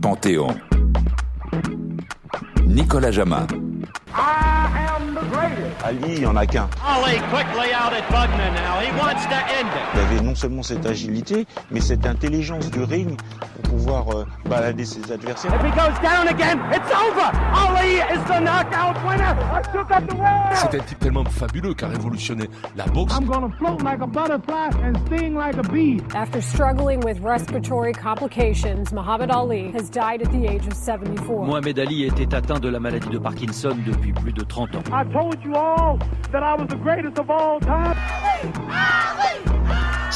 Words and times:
Panthéon. 0.00 0.48
Nicolas 2.66 3.10
Jama. 3.10 3.46
Ali, 5.84 6.14
il 6.14 6.20
n'y 6.20 6.26
en 6.26 6.36
a 6.36 6.46
qu'un. 6.46 6.68
Ali 6.84 7.18
quickly 7.30 7.72
out 7.72 7.92
at 7.92 8.02
Bugman 8.10 8.54
now. 8.54 8.80
He 8.80 8.90
wants 8.98 9.24
to 9.26 9.36
end 9.36 9.68
it. 9.68 9.94
Il 9.94 10.00
avait 10.00 10.20
non 10.20 10.34
seulement 10.34 10.62
cette 10.62 10.84
agilité, 10.84 11.46
mais 11.70 11.80
cette 11.80 12.06
intelligence 12.06 12.70
du 12.70 12.82
ring 12.82 13.16
pouvoir 13.86 14.16
euh, 14.16 14.24
balader 14.48 14.84
ses 14.84 15.12
adversaires. 15.12 15.54
If 15.54 15.62
he 15.62 15.70
goes 15.70 15.98
down 16.02 16.28
again, 16.28 16.58
it's 16.72 16.90
over. 16.92 17.30
Ali 17.54 18.00
is 18.12 18.22
the 18.24 18.40
knockout 18.40 18.96
winner. 19.06 19.36
I 19.52 19.62
took 19.72 19.90
up 19.90 20.08
the 20.08 20.16
world. 20.16 20.54
C'est 20.54 20.74
un 20.74 20.82
type 20.82 20.98
tellement 20.98 21.24
fabuleux 21.24 21.74
qui 21.74 21.84
a 21.84 21.88
révolutionné 21.88 22.48
la 22.76 22.86
boxe. 22.86 23.14
I'm 23.16 23.26
gonna 23.26 23.50
float 23.58 23.82
like 23.82 24.00
a 24.02 24.06
butterfly 24.06 24.70
and 24.82 24.94
sting 25.06 25.36
like 25.36 25.56
a 25.56 25.62
bee. 25.62 26.00
After 26.14 26.40
struggling 26.40 27.00
with 27.00 27.20
respiratory 27.20 27.92
complications, 27.92 28.92
Muhammad 28.92 29.30
Ali 29.30 29.70
has 29.72 29.88
died 29.90 30.22
at 30.22 30.32
the 30.32 30.46
age 30.46 30.66
of 30.66 30.74
74. 30.74 31.46
Mohamed 31.46 31.78
Ali 31.78 32.04
était 32.04 32.34
atteint 32.34 32.58
de 32.60 32.68
la 32.68 32.80
maladie 32.80 33.08
de 33.08 33.18
Parkinson 33.18 33.76
depuis 33.86 34.12
plus 34.12 34.32
de 34.32 34.42
30 34.42 34.74
ans. 34.76 34.82
I 34.92 35.04
told 35.12 35.36
you 35.44 35.54
all 35.54 35.98
that 36.32 36.42
I 36.42 36.54
was 36.60 36.68
the 36.68 36.76
greatest 36.76 37.18
of 37.18 37.30
all 37.30 37.60
time. 37.60 37.96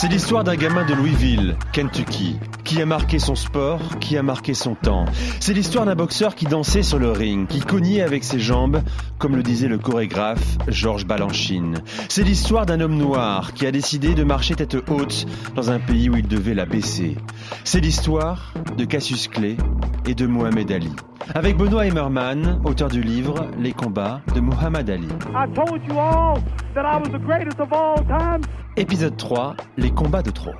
C'est 0.00 0.08
l'histoire 0.08 0.44
d'un 0.44 0.56
gamin 0.56 0.86
de 0.86 0.94
Louisville, 0.94 1.56
Kentucky, 1.74 2.38
qui 2.64 2.80
a 2.80 2.86
marqué 2.86 3.18
son 3.18 3.34
sport, 3.34 3.98
qui 4.00 4.16
a 4.16 4.22
marqué 4.22 4.54
son 4.54 4.74
temps. 4.74 5.04
C'est 5.40 5.52
l'histoire 5.52 5.84
d'un 5.84 5.94
boxeur 5.94 6.34
qui 6.34 6.46
dansait 6.46 6.82
sur 6.82 6.98
le 6.98 7.10
ring, 7.10 7.46
qui 7.46 7.60
cognait 7.60 8.00
avec 8.00 8.24
ses 8.24 8.40
jambes, 8.40 8.80
comme 9.18 9.36
le 9.36 9.42
disait 9.42 9.68
le 9.68 9.76
chorégraphe 9.76 10.56
Georges 10.68 11.04
Balanchine. 11.04 11.82
C'est 12.08 12.22
l'histoire 12.22 12.64
d'un 12.64 12.80
homme 12.80 12.96
noir 12.96 13.52
qui 13.52 13.66
a 13.66 13.72
décidé 13.72 14.14
de 14.14 14.24
marcher 14.24 14.54
tête 14.54 14.74
haute 14.88 15.26
dans 15.54 15.70
un 15.70 15.78
pays 15.78 16.08
où 16.08 16.16
il 16.16 16.26
devait 16.26 16.54
la 16.54 16.64
baisser. 16.64 17.18
C'est 17.64 17.80
l'histoire 17.80 18.54
de 18.78 18.86
Cassius 18.86 19.28
Clay 19.28 19.58
et 20.06 20.14
de 20.14 20.26
Mohamed 20.26 20.72
Ali. 20.72 20.92
Avec 21.34 21.58
Benoît 21.58 21.86
Emmerman, 21.86 22.62
auteur 22.64 22.88
du 22.88 23.02
livre 23.02 23.50
Les 23.58 23.74
combats 23.74 24.22
de 24.34 24.40
Muhammad 24.40 24.88
Ali. 24.88 25.08
Épisode 28.80 29.14
3, 29.14 29.56
les 29.76 29.90
combats 29.90 30.22
de 30.22 30.30
trop. 30.30 30.52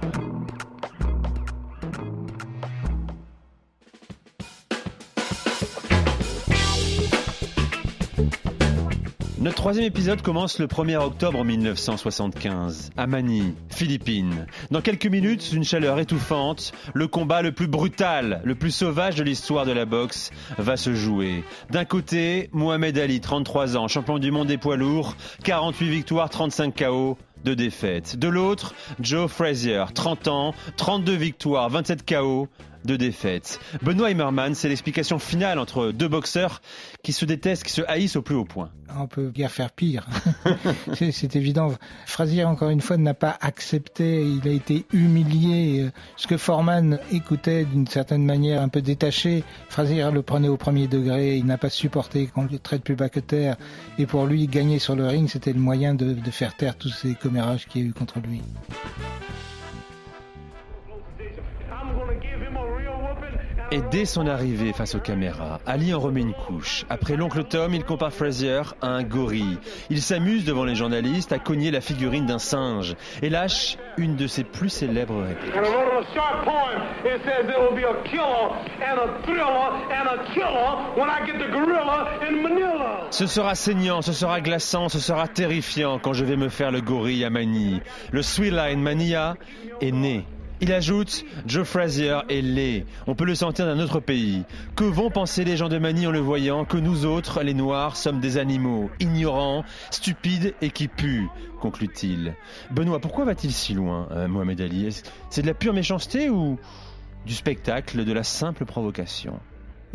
Notre 9.39 9.57
troisième 9.57 9.87
épisode 9.87 10.21
commence 10.21 10.59
le 10.59 10.67
1er 10.67 10.99
octobre 10.99 11.43
1975, 11.43 12.91
à 12.99 13.07
Manille, 13.07 13.55
Philippines. 13.71 14.47
Dans 14.71 14.83
quelques 14.83 15.07
minutes, 15.07 15.53
une 15.55 15.65
chaleur 15.65 15.99
étouffante, 15.99 16.73
le 16.93 17.09
combat 17.09 17.41
le 17.41 17.53
plus 17.53 17.69
brutal, 17.69 18.43
le 18.45 18.55
plus 18.55 18.71
sauvage 18.71 19.15
de 19.15 19.23
l'histoire 19.23 19.65
de 19.65 19.73
la 19.73 19.87
boxe 19.87 20.31
va 20.59 20.77
se 20.77 20.95
jouer. 20.95 21.43
D'un 21.71 21.87
côté, 21.87 22.51
Mohamed 22.53 22.99
Ali, 22.99 23.23
33 23.23 23.79
ans, 23.79 23.89
champion 23.89 24.19
du 24.19 24.31
monde 24.31 24.49
des 24.49 24.59
poids 24.59 24.77
lourds, 24.77 25.17
48 25.43 25.89
victoires, 25.89 26.29
35 26.29 26.77
KO, 26.77 27.17
de 27.45 27.55
défaites. 27.55 28.17
De 28.17 28.29
l'autre, 28.29 28.75
Joe 29.01 29.31
Frazier, 29.31 29.85
30 29.95 30.29
ans, 30.29 30.55
32 30.77 31.15
victoires, 31.15 31.69
27 31.71 32.09
KO, 32.09 32.49
de 32.85 32.97
défaites. 32.97 33.61
Benoît 33.83 34.11
Emmerman, 34.11 34.55
c'est 34.55 34.69
l'explication 34.69 35.19
finale 35.19 35.59
entre 35.59 35.93
deux 35.93 36.09
boxeurs 36.09 36.63
qui 37.03 37.13
se 37.13 37.25
détestent, 37.25 37.65
qui 37.65 37.73
se 37.73 37.83
haïssent 37.83 38.17
au 38.17 38.23
plus 38.23 38.35
haut 38.35 38.45
point. 38.45 38.71
On 38.99 39.07
peut 39.07 39.31
guère 39.31 39.51
faire 39.51 39.71
pire. 39.71 40.07
c'est, 40.95 41.13
c'est 41.13 41.37
évident. 41.37 41.73
Frazier, 42.07 42.45
encore 42.45 42.71
une 42.71 42.81
fois, 42.81 42.97
n'a 42.97 43.15
pas 43.15 43.37
accepté. 43.41 44.23
Il 44.25 44.47
a 44.49 44.53
été 44.53 44.87
humilié. 44.93 45.91
Ce 46.17 46.27
que 46.27 46.37
Foreman 46.37 46.99
écoutait 47.13 47.65
d'une 47.65 47.87
certaine 47.87 48.25
manière 48.25 48.63
un 48.63 48.69
peu 48.69 48.83
détaché, 48.83 49.45
Frazier 49.69 50.11
le 50.13 50.23
prenait 50.23 50.49
au 50.49 50.57
premier 50.57 50.89
degré. 50.89 51.37
Il 51.37 51.47
n'a 51.47 51.59
pas 51.59 51.71
supporté 51.71 52.27
qu'on 52.27 52.45
le 52.45 52.59
traite 52.59 52.83
plus 52.83 52.97
bas 52.97 53.09
que 53.09 53.21
terre. 53.21 53.57
Et 53.99 54.07
pour 54.07 54.27
lui, 54.27 54.47
gagner 54.47 54.79
sur 54.79 54.97
le 54.97 55.07
ring, 55.07 55.29
c'était 55.29 55.53
le 55.53 55.61
moyen 55.61 55.95
de, 55.95 56.13
de 56.13 56.31
faire 56.31 56.57
taire 56.57 56.77
tous 56.77 56.91
ces 56.91 57.15
commérages 57.15 57.67
qu'il 57.67 57.83
y 57.83 57.85
a 57.85 57.89
eu 57.89 57.93
contre 57.93 58.19
lui. 58.21 58.43
Et 63.73 63.81
dès 63.93 64.05
son 64.05 64.27
arrivée 64.27 64.73
face 64.73 64.97
aux 64.97 65.01
caméras, 65.01 65.61
Ali 65.65 65.95
en 65.95 66.01
remet 66.01 66.23
une 66.23 66.35
couche. 66.35 66.85
Après 66.91 67.15
l'oncle 67.15 67.45
Tom, 67.45 67.73
il 67.73 67.85
compare 67.85 68.13
Frazier 68.13 68.63
à 68.83 68.89
un 68.89 69.05
gorille. 69.05 69.59
Il 69.91 70.03
s'amuse 70.03 70.45
devant 70.45 70.65
les 70.65 70.75
journalistes 70.75 71.31
à 71.31 71.39
cogner 71.39 71.71
la 71.71 71.81
figurine 71.81 72.27
d'un 72.27 72.41
singe 72.41 72.97
et 73.23 73.31
lâche 73.31 73.79
une 73.97 74.17
de 74.17 74.27
ses 74.27 74.43
plus 74.43 74.71
célèbres 74.71 75.23
répliques. 75.23 75.55
In. 75.57 75.63
Ce 83.11 83.27
sera 83.27 83.55
saignant, 83.55 84.03
ce 84.03 84.13
sera 84.13 84.41
glaçant, 84.41 84.89
ce 84.89 84.99
sera 84.99 85.29
terrifiant 85.29 86.01
quand 86.01 86.13
je 86.13 86.25
vais 86.25 86.37
me 86.37 86.49
faire 86.49 86.73
le 86.73 86.81
gorille 86.81 87.25
à 87.25 87.31
Manille. 87.31 87.83
Le 88.11 88.23
Sweetline 88.23 88.81
Mania 88.81 89.37
est 89.81 89.93
né. 89.93 90.25
Il 90.63 90.73
ajoute 90.73 91.25
Joe 91.47 91.67
Frazier 91.67 92.19
est 92.29 92.43
laid. 92.43 92.85
On 93.07 93.15
peut 93.15 93.25
le 93.25 93.35
sentir 93.35 93.65
d'un 93.65 93.79
autre 93.79 93.99
pays. 93.99 94.45
Que 94.77 94.85
vont 94.85 95.11
penser 95.11 95.43
les 95.43 95.57
gens 95.57 95.71
de 95.71 95.79
Manille 95.79 96.07
en 96.07 96.11
le 96.11 96.19
voyant 96.19 96.67
Que 96.67 96.77
nous 96.77 97.07
autres, 97.07 97.43
les 97.43 97.55
Noirs, 97.55 97.97
sommes 97.97 98.21
des 98.21 98.37
animaux, 98.37 98.91
ignorants, 99.01 99.65
stupides 99.91 100.55
et 100.61 100.71
qui 100.71 100.89
puent, 100.89 101.29
conclut-il. 101.61 102.35
Benoît, 102.71 103.01
pourquoi 103.01 103.25
va-t-il 103.25 103.53
si 103.53 103.73
loin, 103.73 104.09
euh, 104.11 104.29
Mohamed 104.29 104.61
Ali? 104.61 105.03
C'est 105.31 105.43
de 105.43 105.47
la 105.47 105.55
pure 105.55 105.73
méchanceté 105.73 106.29
ou 106.29 106.59
du 107.25 107.35
spectacle, 107.35 108.05
de 108.05 108.13
la 108.13 108.23
simple 108.23 108.67
provocation? 108.67 109.41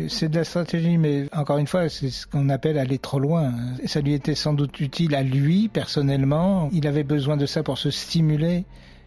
C'est 0.09 0.27
de 0.29 0.35
la 0.35 0.43
stratégie, 0.43 0.97
mais 0.97 1.29
encore 1.31 1.57
une 1.57 1.67
fois, 1.67 1.87
c'est 1.87 2.09
ce 2.09 2.27
qu'on 2.27 2.49
appelle 2.49 2.77
aller 2.77 2.97
trop 2.97 3.19
loin. 3.19 3.53
Ça 3.85 4.01
lui 4.01 4.13
était 4.13 4.35
sans 4.35 4.53
doute 4.53 4.79
utile 4.81 5.15
à 5.15 5.23
lui, 5.23 5.69
personnellement. 5.69 6.69
Il 6.73 6.85
avait 6.87 7.03
besoin 7.03 7.37
de 7.37 7.45
ça 7.45 7.63
pour 7.63 7.77
se 7.77 7.91
stimuler, 7.91 8.65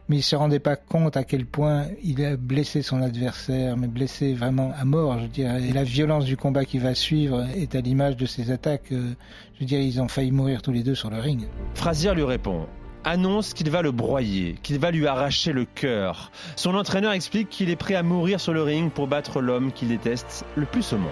mais 0.09 0.17
il 0.17 0.23
se 0.23 0.37
rendait 0.37 0.59
pas 0.59 0.77
compte 0.77 1.17
à 1.17 1.25
quel 1.25 1.45
point 1.45 1.87
il 2.03 2.25
a 2.25 2.37
blessé 2.37 2.83
son 2.83 3.03
adversaire, 3.03 3.77
mais 3.77 3.89
blessé 3.89 4.35
vraiment 4.35 4.73
à 4.79 4.85
mort, 4.85 5.19
je 5.19 5.27
dirais. 5.27 5.63
Et 5.63 5.73
la 5.73 5.85
violence 5.85 6.25
du 6.25 6.37
combat 6.37 6.65
qui 6.65 6.79
va 6.79 6.95
suivre 6.95 7.47
est 7.57 7.75
à 7.75 7.81
l'image 7.81 8.17
de 8.17 8.27
ces 8.27 8.51
attaques. 8.51 8.93
euh, 8.93 9.13
Je 9.55 9.61
veux 9.61 9.67
dire, 9.67 9.81
ils 9.81 10.01
ont 10.01 10.09
failli 10.09 10.31
mourir 10.31 10.63
tous 10.63 10.73
les 10.73 10.83
deux 10.83 10.95
sur 10.95 11.11
le 11.11 11.19
ring. 11.19 11.47
Frazier 11.75 12.15
lui 12.15 12.25
répond 12.25 12.67
annonce 13.05 13.55
qu'il 13.55 13.71
va 13.71 13.81
le 13.81 13.93
broyer, 13.93 14.57
qu'il 14.63 14.79
va 14.79 14.91
lui 14.91 15.07
arracher 15.07 15.53
le 15.53 15.65
cœur. 15.65 16.31
Son 16.57 16.75
entraîneur 16.75 17.13
explique 17.13 17.49
qu'il 17.49 17.71
est 17.71 17.77
prêt 17.77 17.95
à 17.95 18.03
mourir 18.03 18.41
sur 18.41 18.53
le 18.53 18.63
ring 18.63 18.91
pour 18.91 19.07
battre 19.07 19.41
l'homme 19.41 19.73
qu'il 19.73 19.89
déteste 19.89 20.45
le 20.57 20.67
plus 20.67 20.93
au 20.93 20.99
monde. 20.99 21.09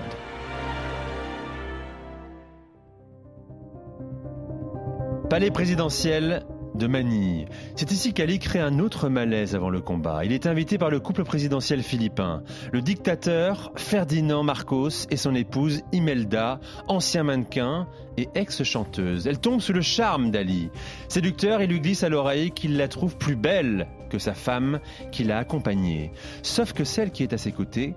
Palais 5.31 5.51
présidentiel 5.51 6.45
de 6.77 6.87
Manille. 6.87 7.47
C'est 7.75 7.91
ici 7.93 8.13
qu'Ali 8.13 8.39
crée 8.39 8.61
un 8.61 8.79
autre 8.79 9.09
malaise 9.09 9.55
avant 9.55 9.71
le 9.71 9.81
combat. 9.81 10.25
Il 10.25 10.33
est 10.33 10.47
invité 10.47 10.79
par 10.79 10.91
le 10.91 11.01
couple 11.01 11.25
présidentiel 11.25 11.83
philippin, 11.83 12.43
le 12.73 12.83
dictateur 12.83 13.73
Ferdinand 13.77 14.43
Marcos 14.43 15.07
et 15.11 15.17
son 15.17 15.35
épouse 15.35 15.83
Imelda, 15.93 16.61
ancien 16.89 17.23
mannequin 17.23 17.87
et 18.17 18.29
ex-chanteuse. 18.35 19.27
Elle 19.27 19.39
tombe 19.39 19.61
sous 19.61 19.73
le 19.73 19.81
charme 19.81 20.31
d'Ali. 20.31 20.71
Séducteur, 21.09 21.63
il 21.63 21.71
lui 21.71 21.81
glisse 21.81 22.03
à 22.03 22.09
l'oreille 22.09 22.51
qu'il 22.51 22.77
la 22.77 22.89
trouve 22.89 23.17
plus 23.17 23.37
belle 23.37 23.87
que 24.11 24.19
sa 24.19 24.35
femme 24.35 24.81
qui 25.11 25.25
l'a 25.25 25.39
accompagnée. 25.39 26.13
Sauf 26.43 26.73
que 26.73 26.85
celle 26.85 27.11
qui 27.11 27.23
est 27.23 27.33
à 27.33 27.39
ses 27.39 27.53
côtés 27.53 27.95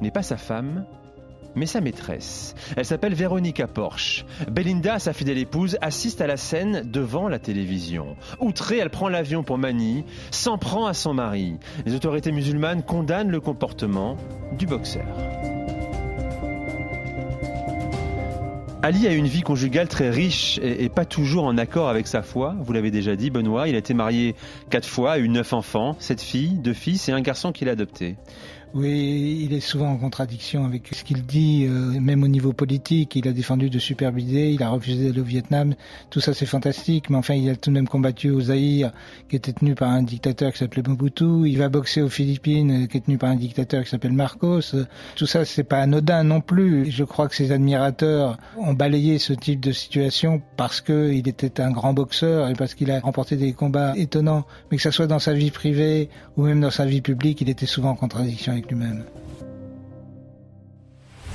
n'est 0.00 0.10
pas 0.10 0.22
sa 0.22 0.36
femme, 0.36 0.84
mais 1.54 1.66
sa 1.66 1.80
maîtresse. 1.80 2.54
Elle 2.76 2.84
s'appelle 2.84 3.14
Véronica 3.14 3.66
Porsche. 3.66 4.24
Belinda, 4.50 4.98
sa 4.98 5.12
fidèle 5.12 5.38
épouse, 5.38 5.78
assiste 5.80 6.20
à 6.20 6.26
la 6.26 6.36
scène 6.36 6.82
devant 6.90 7.28
la 7.28 7.38
télévision. 7.38 8.16
Outrée, 8.40 8.78
elle 8.78 8.90
prend 8.90 9.08
l'avion 9.08 9.42
pour 9.42 9.58
Manille, 9.58 10.04
s'en 10.30 10.58
prend 10.58 10.86
à 10.86 10.94
son 10.94 11.14
mari. 11.14 11.56
Les 11.86 11.94
autorités 11.94 12.32
musulmanes 12.32 12.82
condamnent 12.82 13.30
le 13.30 13.40
comportement 13.40 14.16
du 14.56 14.66
boxeur. 14.66 15.06
Ali 18.82 19.06
a 19.06 19.14
une 19.14 19.26
vie 19.26 19.40
conjugale 19.40 19.88
très 19.88 20.10
riche 20.10 20.60
et, 20.62 20.84
et 20.84 20.88
pas 20.90 21.06
toujours 21.06 21.44
en 21.44 21.56
accord 21.56 21.88
avec 21.88 22.06
sa 22.06 22.20
foi. 22.20 22.54
Vous 22.60 22.74
l'avez 22.74 22.90
déjà 22.90 23.16
dit, 23.16 23.30
Benoît. 23.30 23.66
Il 23.66 23.76
a 23.76 23.78
été 23.78 23.94
marié 23.94 24.34
quatre 24.68 24.86
fois, 24.86 25.12
a 25.12 25.18
eu 25.18 25.30
neuf 25.30 25.54
enfants, 25.54 25.96
sept 26.00 26.20
filles, 26.20 26.58
deux 26.58 26.74
fils 26.74 27.08
et 27.08 27.12
un 27.12 27.22
garçon 27.22 27.50
qu'il 27.50 27.70
a 27.70 27.72
adopté. 27.72 28.16
Oui, 28.74 29.42
il 29.44 29.52
est 29.52 29.60
souvent 29.60 29.88
en 29.92 29.96
contradiction 29.96 30.64
avec 30.64 30.88
ce 30.92 31.04
qu'il 31.04 31.24
dit, 31.24 31.64
euh, 31.64 32.00
même 32.00 32.24
au 32.24 32.28
niveau 32.28 32.52
politique. 32.52 33.14
Il 33.14 33.28
a 33.28 33.32
défendu 33.32 33.70
de 33.70 33.78
superbes 33.78 34.18
idées, 34.18 34.50
il 34.50 34.64
a 34.64 34.68
refusé 34.68 35.06
d'aller 35.06 35.20
au 35.20 35.24
Vietnam. 35.24 35.76
Tout 36.10 36.18
ça, 36.18 36.34
c'est 36.34 36.44
fantastique. 36.44 37.08
Mais 37.08 37.16
enfin, 37.16 37.34
il 37.34 37.48
a 37.48 37.54
tout 37.54 37.70
de 37.70 37.74
même 37.76 37.86
combattu 37.86 38.30
au 38.30 38.40
Zaïre, 38.40 38.90
qui 39.28 39.36
était 39.36 39.52
tenu 39.52 39.76
par 39.76 39.90
un 39.90 40.02
dictateur 40.02 40.50
qui 40.50 40.58
s'appelait 40.58 40.82
Mobutu. 40.84 41.48
Il 41.48 41.56
va 41.56 41.68
boxer 41.68 42.02
aux 42.02 42.08
Philippines, 42.08 42.88
qui 42.88 42.96
est 42.96 43.02
tenu 43.02 43.16
par 43.16 43.30
un 43.30 43.36
dictateur 43.36 43.84
qui 43.84 43.90
s'appelle 43.90 44.12
Marcos. 44.12 44.74
Tout 45.14 45.26
ça, 45.26 45.44
c'est 45.44 45.62
pas 45.62 45.78
anodin 45.78 46.24
non 46.24 46.40
plus. 46.40 46.90
Je 46.90 47.04
crois 47.04 47.28
que 47.28 47.36
ses 47.36 47.52
admirateurs 47.52 48.38
ont 48.58 48.72
balayé 48.72 49.20
ce 49.20 49.34
type 49.34 49.60
de 49.60 49.70
situation 49.70 50.42
parce 50.56 50.80
qu'il 50.80 51.28
était 51.28 51.60
un 51.60 51.70
grand 51.70 51.94
boxeur 51.94 52.48
et 52.48 52.54
parce 52.54 52.74
qu'il 52.74 52.90
a 52.90 52.98
remporté 52.98 53.36
des 53.36 53.52
combats 53.52 53.92
étonnants. 53.96 54.44
Mais 54.72 54.78
que 54.78 54.82
ça 54.82 54.90
soit 54.90 55.06
dans 55.06 55.20
sa 55.20 55.32
vie 55.32 55.52
privée 55.52 56.08
ou 56.36 56.42
même 56.42 56.60
dans 56.60 56.72
sa 56.72 56.86
vie 56.86 57.02
publique, 57.02 57.40
il 57.40 57.48
était 57.48 57.66
souvent 57.66 57.90
en 57.90 57.94
contradiction 57.94 58.50
avec 58.50 58.63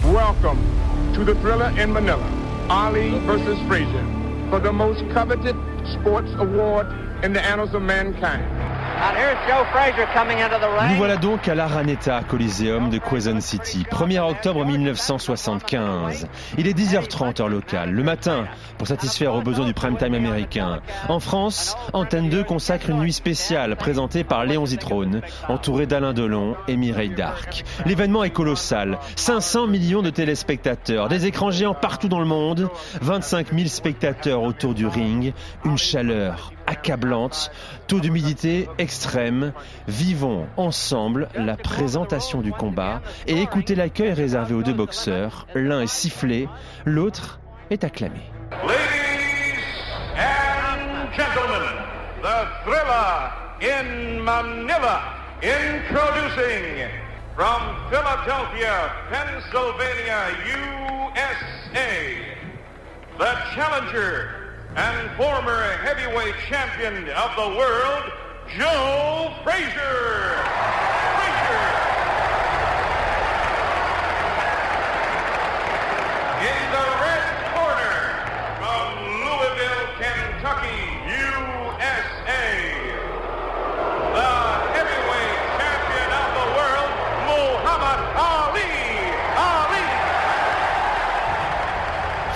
Welcome 0.03 0.57
to 1.13 1.23
the 1.23 1.35
thriller 1.35 1.69
in 1.79 1.93
Manila, 1.93 2.27
Ali 2.69 3.19
versus 3.19 3.59
Frazier, 3.67 4.03
for 4.49 4.59
the 4.59 4.73
most 4.73 5.07
coveted 5.11 5.55
sports 5.99 6.31
award 6.37 6.87
in 7.23 7.33
the 7.33 7.41
annals 7.41 7.75
of 7.75 7.83
mankind. 7.83 8.58
Nous 10.89 10.95
voilà 10.95 11.17
donc 11.17 11.47
à 11.47 11.55
l'Araneta 11.55 12.21
Coliseum 12.27 12.89
de 12.89 12.97
Quezon 12.97 13.39
City, 13.39 13.85
1er 13.89 14.19
octobre 14.19 14.65
1975. 14.65 16.27
Il 16.57 16.67
est 16.67 16.77
10h30 16.77 17.41
heure 17.41 17.49
locale, 17.49 17.91
le 17.91 18.03
matin, 18.03 18.45
pour 18.77 18.87
satisfaire 18.87 19.35
aux 19.35 19.41
besoins 19.41 19.65
du 19.65 19.73
prime 19.73 19.97
time 19.97 20.13
américain. 20.13 20.81
En 21.07 21.19
France, 21.19 21.75
Antenne 21.93 22.29
2 22.29 22.43
consacre 22.43 22.89
une 22.89 22.99
nuit 22.99 23.13
spéciale 23.13 23.75
présentée 23.75 24.23
par 24.23 24.45
Léon 24.45 24.65
Zitrone, 24.65 25.21
entouré 25.47 25.85
d'Alain 25.85 26.13
Delon 26.13 26.55
et 26.67 26.75
Mireille 26.75 27.15
Darc. 27.15 27.63
L'événement 27.85 28.23
est 28.23 28.29
colossal, 28.29 28.99
500 29.15 29.67
millions 29.67 30.01
de 30.01 30.09
téléspectateurs, 30.09 31.09
des 31.09 31.25
écrans 31.25 31.51
géants 31.51 31.73
partout 31.73 32.09
dans 32.09 32.19
le 32.19 32.25
monde, 32.25 32.69
25 33.01 33.53
000 33.53 33.67
spectateurs 33.67 34.43
autour 34.43 34.73
du 34.73 34.87
ring, 34.87 35.33
une 35.65 35.77
chaleur 35.77 36.51
accablante, 36.69 37.51
taux 37.87 37.99
d'humidité 37.99 38.69
extrême. 38.77 39.53
Vivons 39.87 40.47
ensemble 40.55 41.27
la 41.33 41.57
présentation 41.57 42.41
du 42.41 42.51
combat 42.51 43.01
et 43.27 43.41
écoutez 43.41 43.73
l'accueil 43.73 44.13
réservé 44.13 44.53
aux 44.53 44.61
deux 44.61 44.73
boxeurs. 44.73 45.47
L'un 45.55 45.81
est 45.81 45.87
sifflé, 45.87 46.47
l'autre 46.85 47.39
est 47.71 47.83
acclamé. 47.83 48.21
Ladies 48.67 49.59
and 50.15 51.11
gentlemen, 51.15 51.67
the 52.21 52.47
thriller 52.63 53.31
in 53.61 54.23
Manila, 54.23 55.01
introducing 55.41 56.87
from 57.35 57.61
Philadelphia, 57.89 58.91
Pennsylvania, 59.09 60.37
USA, 60.45 61.89
the 63.17 63.35
challenger 63.55 64.38
and 64.75 65.09
former 65.17 65.63
heavyweight 65.77 66.35
champion 66.47 67.09
of 67.09 67.35
the 67.35 67.57
world, 67.57 68.11
Joe 68.55 69.33
Frazier. 69.43 70.45
Frazier. 71.15 71.88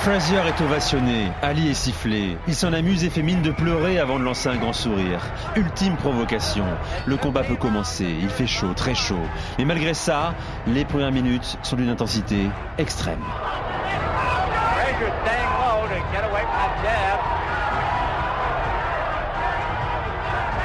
Frazier 0.03 0.35
est 0.35 0.61
ovationné, 0.61 1.31
Ali 1.41 1.69
est 1.69 1.73
sifflé. 1.73 2.37
Il 2.45 2.55
s'en 2.55 2.73
amuse 2.73 3.05
et 3.05 3.09
fait 3.09 3.21
mine 3.21 3.41
de 3.41 3.51
pleurer 3.51 3.99
avant 3.99 4.19
de 4.19 4.25
lancer 4.25 4.49
un 4.49 4.57
grand 4.57 4.73
sourire. 4.73 5.21
Ultime 5.55 5.95
provocation. 5.95 6.65
Le 7.05 7.15
combat 7.15 7.43
peut 7.43 7.55
commencer. 7.55 8.13
Il 8.21 8.27
fait 8.27 8.45
chaud, 8.45 8.73
très 8.75 8.95
chaud. 8.95 9.23
Mais 9.57 9.63
malgré 9.63 9.93
ça, 9.93 10.33
les 10.67 10.83
premières 10.83 11.13
minutes 11.13 11.57
sont 11.63 11.77
d'une 11.77 11.87
intensité 11.87 12.49
extrême. 12.77 13.23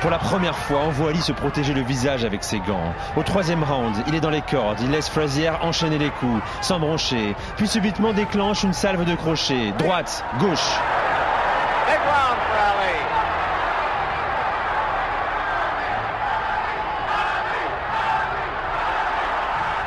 Pour 0.01 0.11
la 0.11 0.19
première 0.19 0.57
fois, 0.57 0.83
on 0.87 0.91
voit 0.91 1.11
Ali 1.11 1.21
se 1.21 1.33
protéger 1.33 1.75
le 1.75 1.83
visage 1.83 2.25
avec 2.25 2.45
ses 2.45 2.61
gants. 2.61 2.95
Au 3.17 3.25
troisième 3.25 3.65
round, 3.65 3.97
il 4.07 4.15
est 4.15 4.21
dans 4.21 4.31
les 4.31 4.43
cordes, 4.43 4.79
il 4.81 4.91
laisse 4.91 5.09
Frazier 5.09 5.51
enchaîner 5.61 5.99
les 5.99 6.11
coups, 6.11 6.41
sans 6.61 6.79
broncher, 6.79 7.35
puis 7.57 7.67
subitement 7.67 8.13
déclenche 8.13 8.63
une 8.63 8.73
salve 8.73 9.05
de 9.05 9.17
crochet, 9.17 9.73
droite, 9.77 10.25
gauche. 10.39 10.79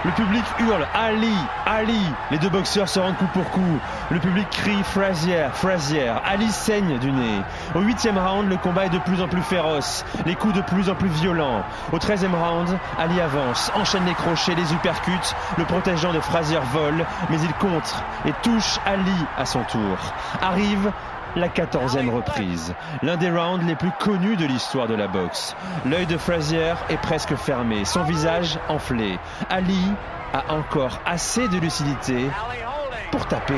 Le 0.04 0.10
public 0.12 0.44
hurle 0.60 0.88
Ali, 0.96 1.36
Ali. 1.68 2.02
Les 2.32 2.40
deux 2.40 2.50
boxeurs 2.50 2.90
se 2.90 3.00
rendent 3.00 3.18
coup 3.18 3.30
pour 3.34 3.48
coup. 3.52 3.80
Le 4.10 4.20
public 4.20 4.50
crie 4.50 4.82
Frazier, 4.84 5.46
Frazier. 5.54 6.12
Ali 6.26 6.50
saigne 6.50 6.98
du 6.98 7.12
nez. 7.12 7.42
Au 7.76 7.82
huitième 7.82 8.18
round, 8.18 8.50
le 8.50 8.58
combat 8.58 8.88
est 8.88 8.90
de 8.90 8.98
plus 8.98 9.22
en 9.22 9.28
plus 9.28 9.44
féroce. 9.44 10.04
Les 10.26 10.34
coups 10.34 10.56
de 10.56 10.62
plus 10.62 10.90
en 10.90 10.96
plus 10.96 11.08
violents. 11.08 11.64
Au 11.92 12.00
treizième 12.00 12.34
round, 12.34 12.76
Ali 12.98 13.22
avance, 13.22 13.72
enchaîne 13.76 14.06
les 14.06 14.16
crochets, 14.16 14.56
les 14.56 14.74
uppercuts. 14.74 15.36
Le 15.60 15.66
protégeant 15.66 16.14
de 16.14 16.20
Frazier 16.20 16.60
vole, 16.74 17.06
mais 17.30 17.40
il 17.40 17.54
contre 17.54 18.04
et 18.26 18.34
touche 18.42 18.80
Ali 18.88 19.26
à 19.38 19.46
son 19.46 19.62
tour. 19.66 19.98
Arrive 20.42 20.92
la 21.36 21.48
quatorzième 21.48 22.10
reprise, 22.10 22.74
l'un 23.02 23.18
des 23.18 23.30
rounds 23.30 23.66
les 23.66 23.76
plus 23.76 23.92
connus 24.00 24.36
de 24.36 24.46
l'histoire 24.46 24.88
de 24.88 24.96
la 24.96 25.08
boxe. 25.08 25.56
L'œil 25.86 26.06
de 26.06 26.18
Frazier 26.18 26.74
est 26.90 27.02
presque 27.02 27.36
fermé, 27.36 27.86
son 27.86 28.04
visage 28.04 28.60
enflé. 28.70 29.20
Ali 29.50 29.82
a 30.34 30.54
encore 30.54 31.00
assez 31.06 31.48
de 31.48 31.58
lucidité 31.58 32.30
pour 33.12 33.28
taper. 33.28 33.54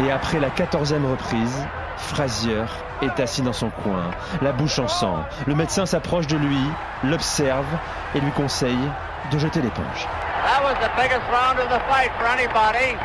Et 0.00 0.10
après 0.10 0.40
la 0.40 0.50
quatorzième 0.50 1.06
reprise, 1.06 1.64
Frazier 1.96 2.64
est 3.02 3.20
assis 3.20 3.42
dans 3.42 3.52
son 3.52 3.70
coin, 3.70 4.10
la 4.40 4.52
bouche 4.52 4.78
en 4.78 4.88
sang. 4.88 5.24
Le 5.46 5.54
médecin 5.54 5.86
s'approche 5.86 6.26
de 6.26 6.36
lui, 6.36 6.58
l'observe 7.04 7.66
et 8.14 8.20
lui 8.20 8.32
conseille 8.32 8.90
de 9.30 9.38
jeter 9.38 9.62
l'éponge. 9.62 10.08
That 10.42 10.60
was 10.66 10.74
the 10.82 10.90
biggest 10.98 11.22
round 11.30 11.62
of 11.62 11.70
the 11.70 11.78
fight 11.86 12.10
for 12.18 12.26
anybody. 12.26 12.98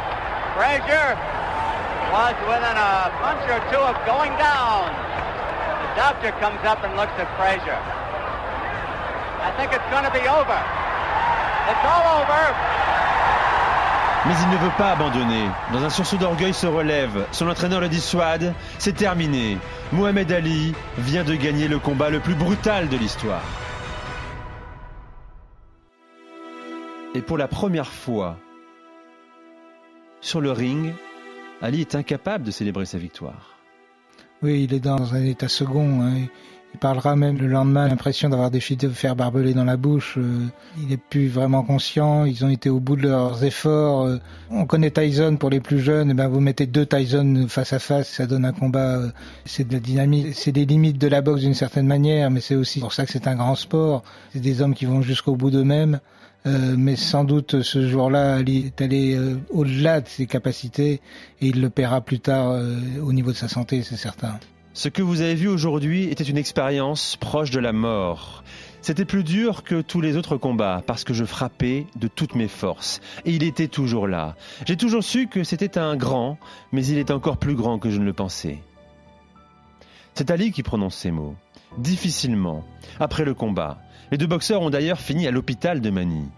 Frazier 0.58 1.14
was 2.10 2.34
within 2.50 2.78
a 2.78 3.14
punch 3.22 3.46
or 3.46 3.62
two 3.70 3.78
of 3.78 3.94
going 4.10 4.34
down. 4.42 4.90
The 5.86 5.90
doctor 6.02 6.32
comes 6.42 6.58
up 6.66 6.82
and 6.82 6.98
looks 6.98 7.14
at 7.22 7.30
Frazier. 7.38 7.78
I 9.46 9.54
think 9.54 9.70
it's 9.70 9.86
going 9.94 10.04
to 10.04 10.12
be 10.12 10.26
over. 10.26 10.60
It's 11.70 11.86
all 11.86 12.26
over. 12.26 12.44
Mais 14.26 14.34
il 14.42 14.50
ne 14.50 14.58
veut 14.58 14.76
pas 14.78 14.92
abandonner. 14.92 15.48
Dans 15.72 15.84
un 15.84 15.90
sursaut 15.90 16.18
d'orgueil 16.18 16.54
se 16.54 16.68
relève. 16.68 17.28
Son 17.32 17.48
entraîneur 17.48 17.80
le 17.80 17.88
dissuade. 17.88 18.54
C'est 18.80 18.96
terminé. 18.96 19.58
Mohamed 19.92 20.32
Ali 20.32 20.74
vient 20.98 21.24
de 21.24 21.36
gagner 21.36 21.68
le 21.68 21.78
combat 21.80 22.10
le 22.10 22.20
plus 22.20 22.36
brutal 22.36 22.90
de 22.90 22.98
l'histoire. 22.98 23.42
Et 27.18 27.22
pour 27.24 27.40
la 27.40 27.48
première 27.48 27.92
fois 27.92 28.38
sur 30.22 30.40
le 30.40 30.52
ring, 30.52 30.94
Ali 31.64 31.82
est 31.82 31.96
incapable 31.96 32.44
de 32.44 32.52
célébrer 32.52 32.86
sa 32.86 33.00
victoire. 33.00 33.58
Oui, 34.44 34.66
il 34.66 34.74
est 34.76 34.80
dans 34.80 35.16
un 35.16 35.24
état 35.24 35.48
second. 35.48 36.02
hein. 36.04 36.28
Il 36.78 36.80
parlera 36.80 37.16
même 37.16 37.40
le 37.40 37.48
lendemain, 37.48 37.88
l'impression 37.88 38.30
d'avoir 38.30 38.52
des 38.52 38.60
fils 38.60 38.78
de 38.78 38.90
fer 38.90 39.16
barbelés 39.16 39.56
dans 39.56 39.64
la 39.64 39.78
bouche. 39.78 40.14
Euh, 40.20 40.46
il 40.80 40.90
n'est 40.90 40.98
plus 40.98 41.28
vraiment 41.28 41.64
conscient. 41.64 42.26
Ils 42.26 42.46
ont 42.46 42.50
été 42.50 42.70
au 42.70 42.80
bout 42.80 42.96
de 42.96 43.02
leurs 43.02 43.44
efforts. 43.44 44.04
Euh, 44.04 44.20
On 44.52 44.68
connaît 44.68 44.92
Tyson 44.92 45.38
pour 45.40 45.50
les 45.50 45.60
plus 45.60 45.80
jeunes. 45.80 46.12
Eh 46.12 46.14
ben, 46.14 46.28
vous 46.28 46.40
mettez 46.40 46.68
deux 46.68 46.86
Tyson 46.86 47.48
face 47.50 47.74
à 47.74 47.80
face, 47.80 48.10
ça 48.10 48.28
donne 48.28 48.46
un 48.46 48.52
combat. 48.54 48.98
euh, 48.98 49.10
C'est 49.46 49.68
de 49.68 49.74
la 49.74 49.80
dynamique. 49.80 50.36
C'est 50.36 50.52
des 50.52 50.66
limites 50.66 51.00
de 51.00 51.08
la 51.08 51.22
boxe 51.22 51.42
d'une 51.42 51.56
certaine 51.56 51.88
manière, 51.88 52.30
mais 52.30 52.42
c'est 52.42 52.54
aussi 52.54 52.80
pour 52.80 52.94
ça 52.94 53.08
que 53.08 53.12
c'est 53.12 53.26
un 53.28 53.36
grand 53.36 53.56
sport. 53.56 54.04
C'est 54.32 54.40
des 54.40 54.62
hommes 54.62 54.76
qui 54.76 54.86
vont 54.86 55.02
jusqu'au 55.02 55.36
bout 55.36 55.50
d'eux-mêmes. 55.50 56.00
Euh, 56.46 56.76
mais 56.78 56.96
sans 56.96 57.24
doute 57.24 57.64
ce 57.64 57.88
jour-là, 57.88 58.42
est 58.46 58.80
allé 58.82 59.20
au-delà 59.50 60.00
de 60.02 60.08
ses 60.08 60.28
capacités 60.28 61.02
et 61.42 61.48
il 61.48 61.60
le 61.60 61.72
paiera 61.72 62.02
plus 62.02 62.20
tard 62.20 62.52
euh, 62.52 62.76
au 63.02 63.14
niveau 63.14 63.32
de 63.32 63.36
sa 63.36 63.48
santé, 63.48 63.82
c'est 63.82 63.98
certain. 63.98 64.40
Ce 64.78 64.90
que 64.90 65.02
vous 65.02 65.22
avez 65.22 65.34
vu 65.34 65.48
aujourd'hui 65.48 66.04
était 66.04 66.24
une 66.24 66.38
expérience 66.38 67.16
proche 67.16 67.50
de 67.50 67.60
la 67.60 67.74
mort. 67.74 68.44
C'était 68.84 69.06
plus 69.06 69.24
dur 69.24 69.64
que 69.64 69.82
tous 69.82 70.02
les 70.02 70.18
autres 70.18 70.38
combats 70.38 70.84
parce 70.86 71.04
que 71.04 71.16
je 71.16 71.26
frappais 71.26 71.88
de 71.96 72.08
toutes 72.08 72.36
mes 72.36 72.48
forces. 72.48 73.02
Et 73.26 73.32
il 73.32 73.42
était 73.42 73.70
toujours 73.70 74.08
là. 74.08 74.36
J'ai 74.68 74.78
toujours 74.78 75.04
su 75.04 75.26
que 75.30 75.44
c'était 75.44 75.80
un 75.80 75.96
grand, 75.96 76.38
mais 76.72 76.86
il 76.86 77.00
est 77.00 77.10
encore 77.10 77.38
plus 77.38 77.56
grand 77.56 77.80
que 77.80 77.90
je 77.90 77.98
ne 77.98 78.06
le 78.06 78.14
pensais. 78.14 78.60
C'est 80.14 80.30
Ali 80.30 80.52
qui 80.52 80.62
prononce 80.62 80.96
ces 80.96 81.10
mots, 81.10 81.34
difficilement, 81.80 82.64
après 83.00 83.26
le 83.26 83.34
combat. 83.34 83.80
Les 84.12 84.20
deux 84.20 84.28
boxeurs 84.28 84.62
ont 84.62 84.70
d'ailleurs 84.70 85.02
fini 85.02 85.26
à 85.26 85.32
l'hôpital 85.32 85.82
de 85.82 85.90
Manille. 85.90 86.30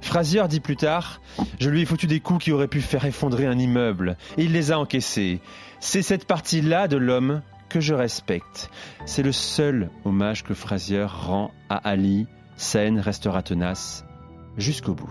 Frazier 0.00 0.42
dit 0.48 0.58
plus 0.58 0.76
tard 0.76 1.20
Je 1.60 1.70
lui 1.70 1.82
ai 1.82 1.86
foutu 1.86 2.08
des 2.08 2.18
coups 2.18 2.42
qui 2.42 2.50
auraient 2.50 2.66
pu 2.66 2.80
faire 2.80 3.04
effondrer 3.04 3.46
un 3.46 3.56
immeuble, 3.56 4.16
et 4.36 4.42
il 4.42 4.52
les 4.52 4.72
a 4.72 4.80
encaissés. 4.80 5.40
C'est 5.78 6.02
cette 6.02 6.26
partie-là 6.26 6.88
de 6.88 6.96
l'homme 6.96 7.40
que 7.74 7.80
je 7.80 7.92
respecte. 7.92 8.70
C'est 9.04 9.24
le 9.24 9.32
seul 9.32 9.90
hommage 10.04 10.44
que 10.44 10.54
Frazier 10.54 11.06
rend 11.08 11.50
à 11.68 11.76
Ali. 11.76 12.28
Scène 12.56 13.00
restera 13.00 13.42
tenace 13.42 14.04
jusqu'au 14.56 14.94
bout. 14.94 15.10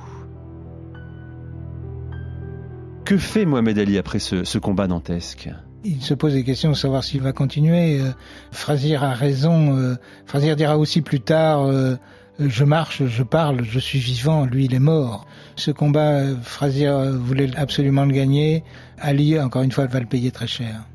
Que 3.03 3.17
fait 3.17 3.43
Mohamed 3.43 3.77
Ali 3.77 3.97
après 3.97 4.19
ce, 4.19 4.45
ce 4.45 4.57
combat 4.59 4.87
dantesque? 4.87 5.49
Il 5.83 6.01
se 6.01 6.13
pose 6.13 6.35
des 6.35 6.45
questions 6.45 6.69
de 6.69 6.77
savoir 6.77 7.03
s'il 7.03 7.19
va 7.19 7.33
continuer. 7.33 7.99
Euh, 7.99 8.11
Frazier 8.53 8.95
a 8.95 9.11
raison. 9.11 9.77
Euh, 9.77 9.95
Frazier 10.25 10.55
dira 10.55 10.77
aussi 10.77 11.01
plus 11.01 11.19
tard 11.19 11.65
euh, 11.65 11.97
je 12.39 12.63
marche, 12.63 13.03
je 13.05 13.23
parle, 13.23 13.65
je 13.65 13.79
suis 13.79 13.99
vivant, 13.99 14.45
lui 14.45 14.65
il 14.65 14.73
est 14.73 14.79
mort. 14.79 15.27
Ce 15.57 15.69
combat, 15.69 16.23
Frazier 16.41 17.11
voulait 17.11 17.51
absolument 17.57 18.05
le 18.05 18.13
gagner. 18.13 18.63
Ali, 18.99 19.37
encore 19.37 19.63
une 19.63 19.71
fois, 19.73 19.85
va 19.85 19.99
le 19.99 20.07
payer 20.07 20.31
très 20.31 20.47
cher. 20.47 20.85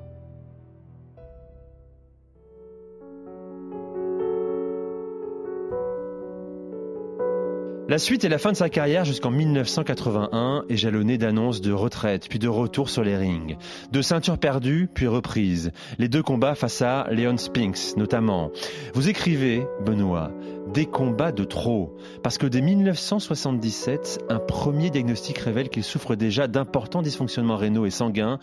La 7.89 7.97
suite 7.97 8.23
est 8.23 8.29
la 8.29 8.37
fin 8.37 8.53
de 8.53 8.57
sa 8.59 8.69
carrière 8.69 9.07
jusqu'en 9.07 9.31
1981 9.31 10.65
est 10.69 10.77
jalonnée 10.77 11.17
d'annonces 11.17 11.63
de 11.63 11.73
retraite, 11.73 12.29
puis 12.29 12.39
de 12.39 12.47
retour 12.47 12.91
sur 12.91 13.03
les 13.03 13.17
rings, 13.17 13.57
de 13.91 14.03
ceintures 14.03 14.37
perdues, 14.37 14.91
puis 14.93 15.07
reprises, 15.07 15.73
les 15.99 16.09
deux 16.09 16.23
combats 16.23 16.55
face 16.55 16.83
à 16.83 17.07
Leon 17.11 17.39
Spinks 17.39 17.97
notamment. 17.97 18.51
Vous 18.93 19.09
écrivez, 19.09 19.67
Benoît, 19.87 20.33
des 20.75 20.85
combats 20.85 21.33
de 21.33 21.45
trop, 21.45 21.97
parce 22.23 22.37
que 22.37 22.47
dès 22.47 22.61
1977, 22.61 24.23
un 24.29 24.39
premier 24.39 24.91
diagnostic 24.91 25.39
révèle 25.39 25.71
qu'il 25.71 25.83
souffre 25.83 26.15
déjà 26.15 26.47
d'importants 26.47 27.01
dysfonctionnements 27.01 27.57
rénaux 27.57 27.87
et 27.87 27.91
sanguins, 27.91 28.39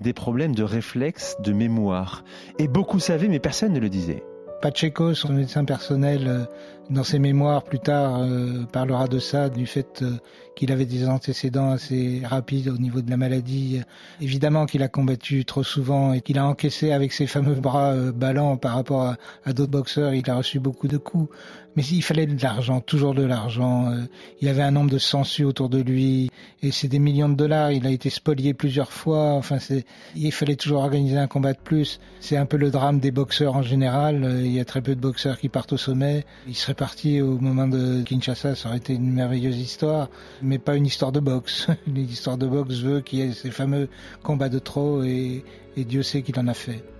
des 0.00 0.12
problèmes 0.12 0.54
de 0.54 0.62
réflexe, 0.62 1.34
de 1.40 1.52
mémoire. 1.52 2.22
Et 2.60 2.68
beaucoup 2.68 3.00
savaient, 3.00 3.26
mais 3.26 3.40
personne 3.40 3.72
ne 3.72 3.80
le 3.80 3.88
disait. 3.88 4.22
Pacheco, 4.64 5.12
son 5.12 5.34
médecin 5.34 5.66
personnel, 5.66 6.24
euh, 6.26 6.44
dans 6.88 7.04
ses 7.04 7.18
mémoires 7.18 7.64
plus 7.64 7.80
tard, 7.80 8.22
euh, 8.22 8.64
parlera 8.72 9.08
de 9.08 9.18
ça, 9.18 9.50
du 9.50 9.66
fait 9.66 10.00
euh, 10.00 10.12
qu'il 10.56 10.72
avait 10.72 10.86
des 10.86 11.06
antécédents 11.06 11.72
assez 11.72 12.22
rapides 12.24 12.68
au 12.68 12.78
niveau 12.78 13.02
de 13.02 13.10
la 13.10 13.18
maladie. 13.18 13.82
Évidemment 14.22 14.64
qu'il 14.64 14.82
a 14.82 14.88
combattu 14.88 15.44
trop 15.44 15.64
souvent 15.64 16.14
et 16.14 16.22
qu'il 16.22 16.38
a 16.38 16.46
encaissé 16.46 16.92
avec 16.92 17.12
ses 17.12 17.26
fameux 17.26 17.56
bras 17.56 17.94
ballants 18.12 18.56
par 18.56 18.76
rapport 18.76 19.02
à, 19.02 19.16
à 19.44 19.52
d'autres 19.52 19.70
boxeurs. 19.70 20.14
Il 20.14 20.30
a 20.30 20.36
reçu 20.36 20.60
beaucoup 20.60 20.88
de 20.88 20.96
coups. 20.96 21.28
Mais 21.76 21.82
il 21.82 22.02
fallait 22.02 22.26
de 22.26 22.40
l'argent, 22.42 22.80
toujours 22.80 23.14
de 23.14 23.22
l'argent. 23.22 23.92
Il 24.40 24.48
avait 24.48 24.62
un 24.62 24.70
nombre 24.70 24.90
de 24.90 24.98
sangsues 24.98 25.44
autour 25.44 25.68
de 25.68 25.80
lui 25.80 26.30
et 26.62 26.70
c'est 26.70 26.88
des 26.88 26.98
millions 26.98 27.28
de 27.28 27.34
dollars. 27.34 27.72
Il 27.72 27.86
a 27.86 27.90
été 27.90 28.10
spolié 28.10 28.54
plusieurs 28.54 28.92
fois. 28.92 29.32
Enfin, 29.32 29.58
il 30.14 30.32
fallait 30.32 30.56
toujours 30.56 30.80
organiser 30.80 31.18
un 31.18 31.26
combat 31.26 31.52
de 31.52 31.58
plus. 31.58 32.00
C'est 32.20 32.36
un 32.36 32.46
peu 32.46 32.56
le 32.56 32.70
drame 32.70 33.00
des 33.00 33.10
boxeurs 33.10 33.56
en 33.56 33.62
général. 33.62 34.40
Il 34.44 34.52
y 34.52 34.60
a 34.60 34.64
très 34.64 34.82
peu 34.82 34.94
de 34.94 35.00
boxeurs 35.00 35.38
qui 35.38 35.48
partent 35.48 35.72
au 35.72 35.76
sommet. 35.76 36.24
Il 36.46 36.54
serait 36.54 36.74
parti 36.74 37.20
au 37.20 37.38
moment 37.38 37.66
de 37.66 38.02
Kinshasa, 38.02 38.54
ça 38.54 38.68
aurait 38.68 38.78
été 38.78 38.94
une 38.94 39.12
merveilleuse 39.12 39.58
histoire, 39.58 40.08
mais 40.42 40.58
pas 40.58 40.76
une 40.76 40.86
histoire 40.86 41.12
de 41.12 41.20
boxe. 41.20 41.66
L'histoire 41.86 42.38
de 42.38 42.46
boxe 42.46 42.76
veut 42.76 43.00
qu'il 43.00 43.18
y 43.18 43.22
ait 43.22 43.32
ces 43.32 43.50
fameux 43.50 43.88
combats 44.22 44.48
de 44.48 44.58
trop 44.58 45.02
et 45.02 45.42
Dieu 45.76 46.02
sait 46.02 46.22
qu'il 46.22 46.38
en 46.38 46.46
a 46.46 46.54
fait. 46.54 46.93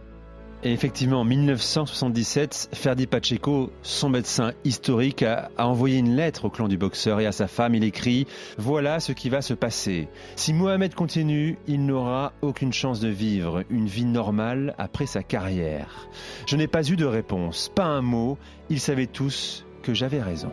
Et 0.67 0.73
effectivement, 0.73 1.21
en 1.21 1.25
1977, 1.25 2.71
Ferdi 2.73 3.07
Pacheco, 3.07 3.71
son 3.83 4.09
médecin 4.09 4.53
historique, 4.65 5.23
a, 5.23 5.51
envoyé 5.59 5.99
une 5.99 6.17
lettre 6.17 6.47
au 6.47 6.51
clan 6.51 6.69
du 6.69 6.79
boxeur 6.79 7.21
et 7.21 7.27
à 7.27 7.33
sa 7.33 7.49
femme. 7.49 7.75
Il 7.75 7.85
écrit 7.85 8.27
Voilà 8.57 8.99
ce 8.99 9.13
qui 9.13 9.29
va 9.29 9.43
se 9.43 9.53
passer. 9.53 10.09
Si 10.37 10.55
Mohamed 10.55 10.95
continue, 10.95 11.59
il 11.67 11.85
n'aura 11.85 12.33
aucune 12.41 12.73
chance 12.73 12.99
de 12.99 13.09
vivre 13.09 13.63
une 13.69 13.89
vie 13.89 14.07
normale 14.07 14.75
après 14.79 15.05
sa 15.05 15.23
carrière. 15.23 16.09
Je 16.47 16.57
n'ai 16.57 16.67
pas 16.67 16.89
eu 16.89 16.97
de 16.97 17.05
réponse, 17.05 17.71
pas 17.75 17.85
un 17.85 18.01
mot. 18.01 18.39
Ils 18.71 18.81
savaient 18.81 19.07
tous 19.07 19.67
que 19.83 19.93
j'avais 19.93 20.23
raison. 20.23 20.51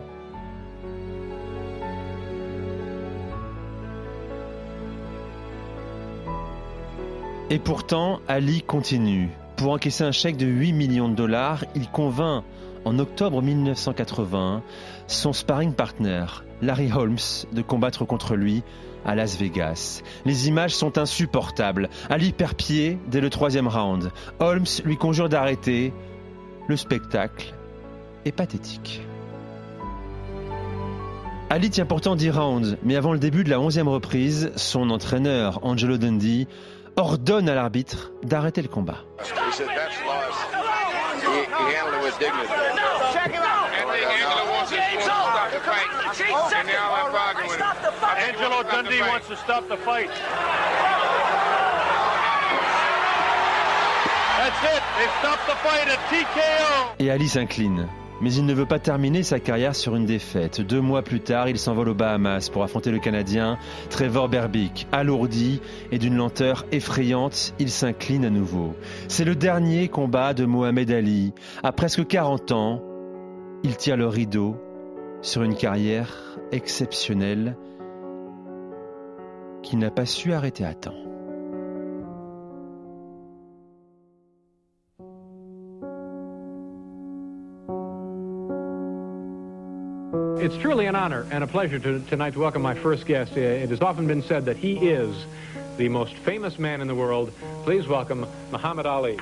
Et 7.50 7.60
pourtant, 7.60 8.20
Ali 8.28 8.62
continue. 8.62 9.30
Pour 9.62 9.74
encaisser 9.74 10.04
un 10.04 10.12
chèque 10.12 10.38
de 10.38 10.48
8 10.48 10.74
millions 10.74 11.08
de 11.08 11.14
dollars, 11.14 11.66
il 11.76 11.88
convainc 11.88 12.44
en 12.84 12.98
octobre 12.98 13.44
1980 13.44 14.64
son 15.06 15.34
sparring 15.34 15.74
partner, 15.74 16.26
Larry 16.64 16.92
Holmes, 16.92 17.20
de 17.52 17.62
combattre 17.62 18.04
contre 18.04 18.36
lui 18.36 18.64
à 19.06 19.14
Las 19.14 19.38
Vegas. 19.38 20.02
Les 20.26 20.48
images 20.48 20.74
sont 20.74 20.98
insupportables. 20.98 21.92
Ali 22.10 22.32
perd 22.32 22.56
pied 22.56 22.98
dès 23.06 23.22
le 23.22 23.30
troisième 23.30 23.68
round. 23.68 24.12
Holmes 24.40 24.66
lui 24.84 24.98
conjure 24.98 25.30
d'arrêter. 25.30 25.94
Le 26.68 26.76
spectacle 26.76 27.54
est 28.26 28.32
pathétique. 28.32 29.06
Ali 31.52 31.70
tient 31.70 31.86
pourtant 31.86 32.16
10 32.16 32.30
rounds, 32.32 32.78
mais 32.82 32.96
avant 32.96 33.14
le 33.14 33.20
début 33.20 33.44
de 33.44 33.52
la 33.52 33.58
11e 33.58 33.88
reprise, 33.88 34.52
son 34.56 34.90
entraîneur, 34.90 35.60
Angelo 35.64 35.98
Dundee, 35.98 36.48
ordonne 36.96 37.50
à 37.50 37.56
l'arbitre 37.56 38.12
d'arrêter 38.24 38.62
le 38.62 38.68
combat. 38.68 39.00
Et 57.00 57.10
Ali 57.10 57.30
s'incline. 57.30 57.88
Mais 58.22 58.34
il 58.34 58.46
ne 58.46 58.54
veut 58.54 58.68
pas 58.68 58.78
terminer 58.80 59.24
sa 59.24 59.40
carrière 59.40 59.76
sur 59.76 59.96
une 59.96 60.06
défaite. 60.06 60.62
Deux 60.62 60.80
mois 60.80 61.02
plus 61.02 61.22
tard, 61.22 61.50
il 61.50 61.58
s'envole 61.58 61.90
aux 61.90 61.96
Bahamas 61.96 62.50
pour 62.50 62.64
affronter 62.64 62.92
le 62.92 63.00
Canadien 63.00 63.58
Trevor 63.90 64.30
Berbick. 64.30 64.88
Alourdi 64.92 65.60
et 65.92 65.98
d'une 65.98 66.16
lenteur 66.16 66.66
effrayante, 66.72 67.54
il 67.58 67.72
s'incline 67.72 68.26
à 68.26 68.30
nouveau. 68.30 68.76
C'est 69.08 69.26
le 69.26 69.36
dernier 69.36 69.88
combat 69.88 70.36
de 70.36 70.46
Mohamed 70.46 70.92
Ali. 70.92 71.34
À 71.64 71.72
presque 71.72 72.06
40 72.06 72.52
ans, 72.52 72.84
il 73.64 73.76
tire 73.76 73.98
le 73.98 74.08
rideau 74.08 74.56
sur 75.22 75.42
une 75.42 75.56
carrière 75.56 76.38
exceptionnelle 76.52 77.58
qu'il 79.64 79.80
n'a 79.80 79.92
pas 79.92 80.06
su 80.06 80.34
arrêter 80.34 80.66
à 80.66 80.74
temps. 80.74 81.11
It's 90.42 90.58
truly 90.58 90.88
an 90.88 90.96
honor 90.96 91.28
and 91.30 91.44
a 91.44 91.48
pleasure 91.48 91.78
to, 91.78 92.00
tonight 92.10 92.34
to 92.34 92.40
welcome 92.40 92.64
my 92.64 92.74
first 92.74 93.06
guest. 93.06 93.34
Uh, 93.38 93.42
it 93.42 93.70
has 93.70 93.80
often 93.80 94.08
been 94.08 94.24
said 94.24 94.46
that 94.46 94.58
he 94.58 94.74
is 94.90 95.28
the 95.78 95.88
most 95.88 96.16
famous 96.16 96.58
man 96.58 96.82
in 96.82 96.88
the 96.88 96.96
world. 96.96 97.32
Please 97.64 97.88
welcome 97.88 98.26
Muhammad 98.52 98.88
Ali. 98.88 99.18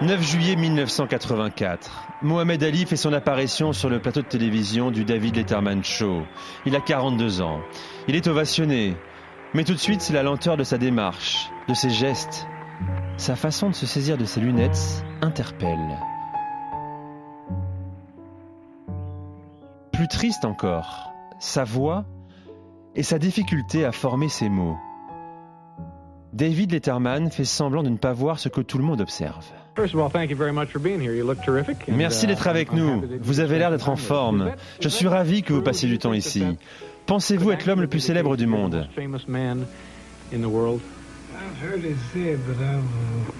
9 0.00 0.22
juillet 0.22 0.56
1984. 0.56 1.90
Mohamed 2.22 2.62
Ali 2.62 2.86
fait 2.86 2.96
son 2.96 3.12
apparition 3.12 3.74
sur 3.74 3.90
le 3.90 4.00
plateau 4.00 4.22
de 4.22 4.26
télévision 4.26 4.90
du 4.90 5.04
David 5.04 5.36
Letterman 5.36 5.84
Show. 5.84 6.22
Il 6.64 6.74
a 6.74 6.80
42 6.80 7.42
ans. 7.42 7.60
Il 8.08 8.16
est 8.16 8.26
ovationné. 8.26 8.96
Mais 9.52 9.64
tout 9.64 9.74
de 9.74 9.78
suite, 9.78 10.00
c'est 10.00 10.14
la 10.14 10.22
lenteur 10.22 10.56
de 10.56 10.64
sa 10.64 10.78
démarche, 10.78 11.50
de 11.68 11.74
ses 11.74 11.90
gestes. 11.90 12.46
Sa 13.18 13.36
façon 13.36 13.68
de 13.68 13.74
se 13.74 13.84
saisir 13.84 14.16
de 14.16 14.24
ses 14.24 14.40
lunettes 14.40 15.04
interpelle. 15.20 15.98
Plus 20.04 20.18
triste 20.18 20.44
encore, 20.44 21.14
sa 21.38 21.64
voix 21.64 22.04
et 22.94 23.02
sa 23.02 23.18
difficulté 23.18 23.86
à 23.86 23.90
former 23.90 24.28
ses 24.28 24.50
mots. 24.50 24.76
David 26.34 26.72
Letterman 26.72 27.30
fait 27.30 27.46
semblant 27.46 27.82
de 27.82 27.88
ne 27.88 27.96
pas 27.96 28.12
voir 28.12 28.38
ce 28.38 28.50
que 28.50 28.60
tout 28.60 28.76
le 28.76 28.84
monde 28.84 29.00
observe. 29.00 29.46
Merci 31.88 32.26
d'être 32.26 32.46
avec 32.46 32.74
nous. 32.74 33.02
Vous 33.22 33.40
avez 33.40 33.58
l'air 33.58 33.70
d'être 33.70 33.88
en 33.88 33.96
forme. 33.96 34.52
Je 34.78 34.90
suis 34.90 35.08
ravi 35.08 35.42
que 35.42 35.54
vous 35.54 35.62
passiez 35.62 35.88
du 35.88 35.96
temps 35.96 36.12
ici. 36.12 36.44
Pensez-vous 37.06 37.52
être 37.52 37.64
l'homme 37.64 37.80
le 37.80 37.88
plus 37.88 38.00
célèbre 38.00 38.36
du 38.36 38.46
monde? 38.46 38.86
I've 41.34 41.56
heard 41.58 41.84
it 41.84 41.96
said, 42.12 42.38
but 42.46 42.56
I 42.62 42.80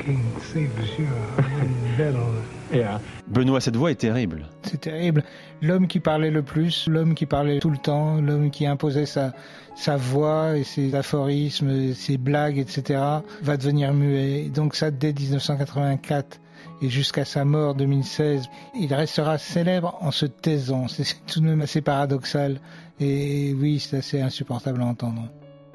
can't 0.03 0.43
say 0.43 0.67
for 0.67 0.85
sure. 0.85 1.07
I 1.39 1.43
wouldn't 1.55 1.97
bet 1.97 2.15
on 2.17 2.37
it. 2.37 2.77
Yeah. 2.77 3.01
Benoît, 3.29 3.61
cette 3.61 3.77
voix 3.77 3.91
est 3.91 4.01
terrible. 4.01 4.47
C'est 4.63 4.81
terrible. 4.81 5.23
L'homme 5.63 5.87
qui 5.87 6.01
parlait 6.01 6.31
le 6.31 6.43
plus, 6.43 6.89
l'homme 6.89 7.15
qui 7.15 7.27
parlait 7.27 7.61
tout 7.61 7.71
le 7.71 7.79
temps, 7.79 8.21
l'homme 8.21 8.51
qui 8.51 8.67
imposait 8.67 9.07
sa, 9.07 9.33
sa 9.77 9.97
voix 9.97 10.57
et 10.57 10.65
ses 10.65 10.95
aphorismes, 10.95 11.95
ses 11.95 12.19
blagues, 12.19 12.59
etc., 12.59 13.01
va 13.43 13.57
devenir 13.57 13.95
muet. 13.95 14.49
Donc 14.49 14.75
ça, 14.75 14.91
dès 14.91 15.13
1984 15.13 16.41
et 16.83 16.89
jusqu'à 16.89 17.25
sa 17.25 17.45
mort 17.45 17.75
2016, 17.75 18.47
il 18.75 18.93
restera 18.93 19.39
célèbre 19.39 19.97
en 20.01 20.11
se 20.11 20.27
taisant. 20.27 20.89
C'est 20.89 21.05
tout 21.27 21.41
de 21.41 21.47
même 21.47 21.61
assez 21.61 21.81
paradoxal. 21.81 22.61
Et 23.01 23.55
oui, 23.55 23.79
c'est 23.79 23.99
assez 23.99 24.21
insupportable 24.21 24.83
à 24.83 24.87
entendre. 24.87 25.29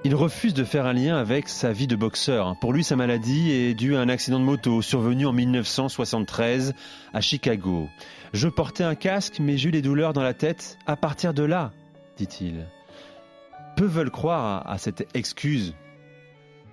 Il 0.06 0.16
refuse 0.16 0.54
de 0.54 0.64
faire 0.64 0.86
un 0.86 0.94
lien 0.94 1.18
avec 1.18 1.50
sa 1.50 1.74
vie 1.74 1.86
de 1.86 1.98
boxeur. 1.98 2.56
Pour 2.62 2.72
lui, 2.72 2.86
sa 2.86 2.96
maladie 2.96 3.52
est 3.52 3.74
due 3.74 3.98
à 3.98 4.00
un 4.00 4.08
accident 4.08 4.40
de 4.40 4.46
moto 4.46 4.82
survenu 4.82 5.26
en 5.26 5.34
1973 5.34 6.74
à 7.14 7.20
Chicago. 7.20 7.90
Je 8.32 8.48
portais 8.48 8.86
un 8.86 8.96
casque, 8.96 9.40
mais 9.42 9.58
j'ai 9.58 9.70
eu 9.70 9.72
des 9.74 9.82
douleurs 9.82 10.14
dans 10.14 10.24
la 10.24 10.34
tête 10.34 10.78
à 10.88 10.96
partir 10.96 11.34
de 11.34 11.44
là, 11.44 11.74
dit-il. 12.16 12.66
Peu 13.76 13.84
veulent 13.84 14.10
croire 14.10 14.70
à, 14.70 14.78
cette 14.78 15.06
excuse. 15.16 15.76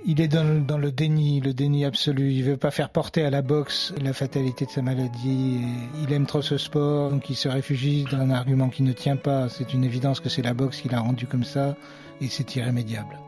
Il 0.05 0.21
est 0.21 0.29
dans 0.29 0.45
le, 0.45 0.61
dans 0.61 0.79
le, 0.79 0.93
déni, 0.93 1.41
le 1.41 1.53
déni 1.53 1.85
absolu. 1.85 2.33
Il 2.33 2.45
veut 2.45 2.57
pas 2.57 2.71
faire 2.71 2.91
porter 2.91 3.25
à 3.25 3.31
la 3.31 3.43
boxe 3.43 3.93
la 4.00 4.12
fatalité 4.12 4.67
de 4.67 4.71
sa 4.71 4.83
maladie. 4.83 5.61
Il 6.03 6.12
aime 6.12 6.26
trop 6.26 6.43
ce 6.43 6.59
sport, 6.59 7.11
donc 7.11 7.29
il 7.31 7.35
se 7.35 7.49
réfugie 7.49 8.05
dans 8.11 8.19
un 8.19 8.31
argument 8.31 8.69
qui 8.69 8.83
ne 8.83 8.93
tient 8.93 9.17
pas. 9.17 9.49
C'est 9.49 9.75
une 9.75 9.85
évidence 9.85 10.21
que 10.21 10.29
c'est 10.29 10.43
la 10.43 10.55
boxe 10.55 10.81
qui 10.81 10.88
l'a 10.88 11.00
rendu 11.00 11.26
comme 11.26 11.45
ça 11.45 11.75
et 12.21 12.29
c'est 12.29 12.55
irrémédiable. 12.57 13.19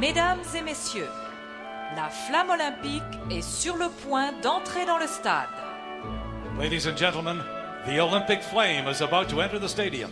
Mesdames 0.00 0.42
et 0.56 0.62
messieurs, 0.62 1.08
la 1.94 2.08
flamme 2.08 2.50
olympique 2.50 3.02
est 3.30 3.42
sur 3.42 3.76
le 3.76 3.86
point 4.08 4.32
d'entrer 4.42 4.84
dans 4.86 4.98
le 4.98 5.06
stade. 5.06 5.48
Ladies 6.58 6.86
and 6.88 6.96
gentlemen, 6.96 7.38
the 7.86 8.00
Olympic 8.00 8.42
flame 8.42 8.88
is 8.88 9.02
about 9.02 9.28
to 9.28 9.40
enter 9.40 9.58
the 9.60 9.68
stadium. 9.68 10.10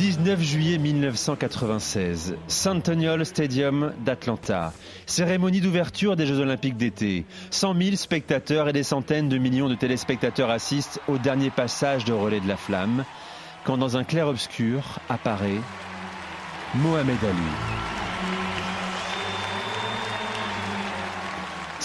19 0.00 0.40
juillet 0.40 0.78
1996, 0.78 2.34
Centennial 2.48 3.26
Stadium 3.26 3.92
d'Atlanta. 4.02 4.72
Cérémonie 5.04 5.60
d'ouverture 5.60 6.16
des 6.16 6.24
Jeux 6.24 6.38
Olympiques 6.38 6.78
d'été. 6.78 7.26
100 7.50 7.74
000 7.74 7.96
spectateurs 7.96 8.70
et 8.70 8.72
des 8.72 8.82
centaines 8.82 9.28
de 9.28 9.36
millions 9.36 9.68
de 9.68 9.74
téléspectateurs 9.74 10.48
assistent 10.48 11.00
au 11.06 11.18
dernier 11.18 11.50
passage 11.50 12.06
de 12.06 12.14
relais 12.14 12.40
de 12.40 12.48
la 12.48 12.56
flamme 12.56 13.04
quand 13.64 13.76
dans 13.76 13.98
un 13.98 14.04
clair-obscur 14.04 15.00
apparaît 15.10 15.60
Mohamed 16.76 17.18
Ali. 17.22 17.89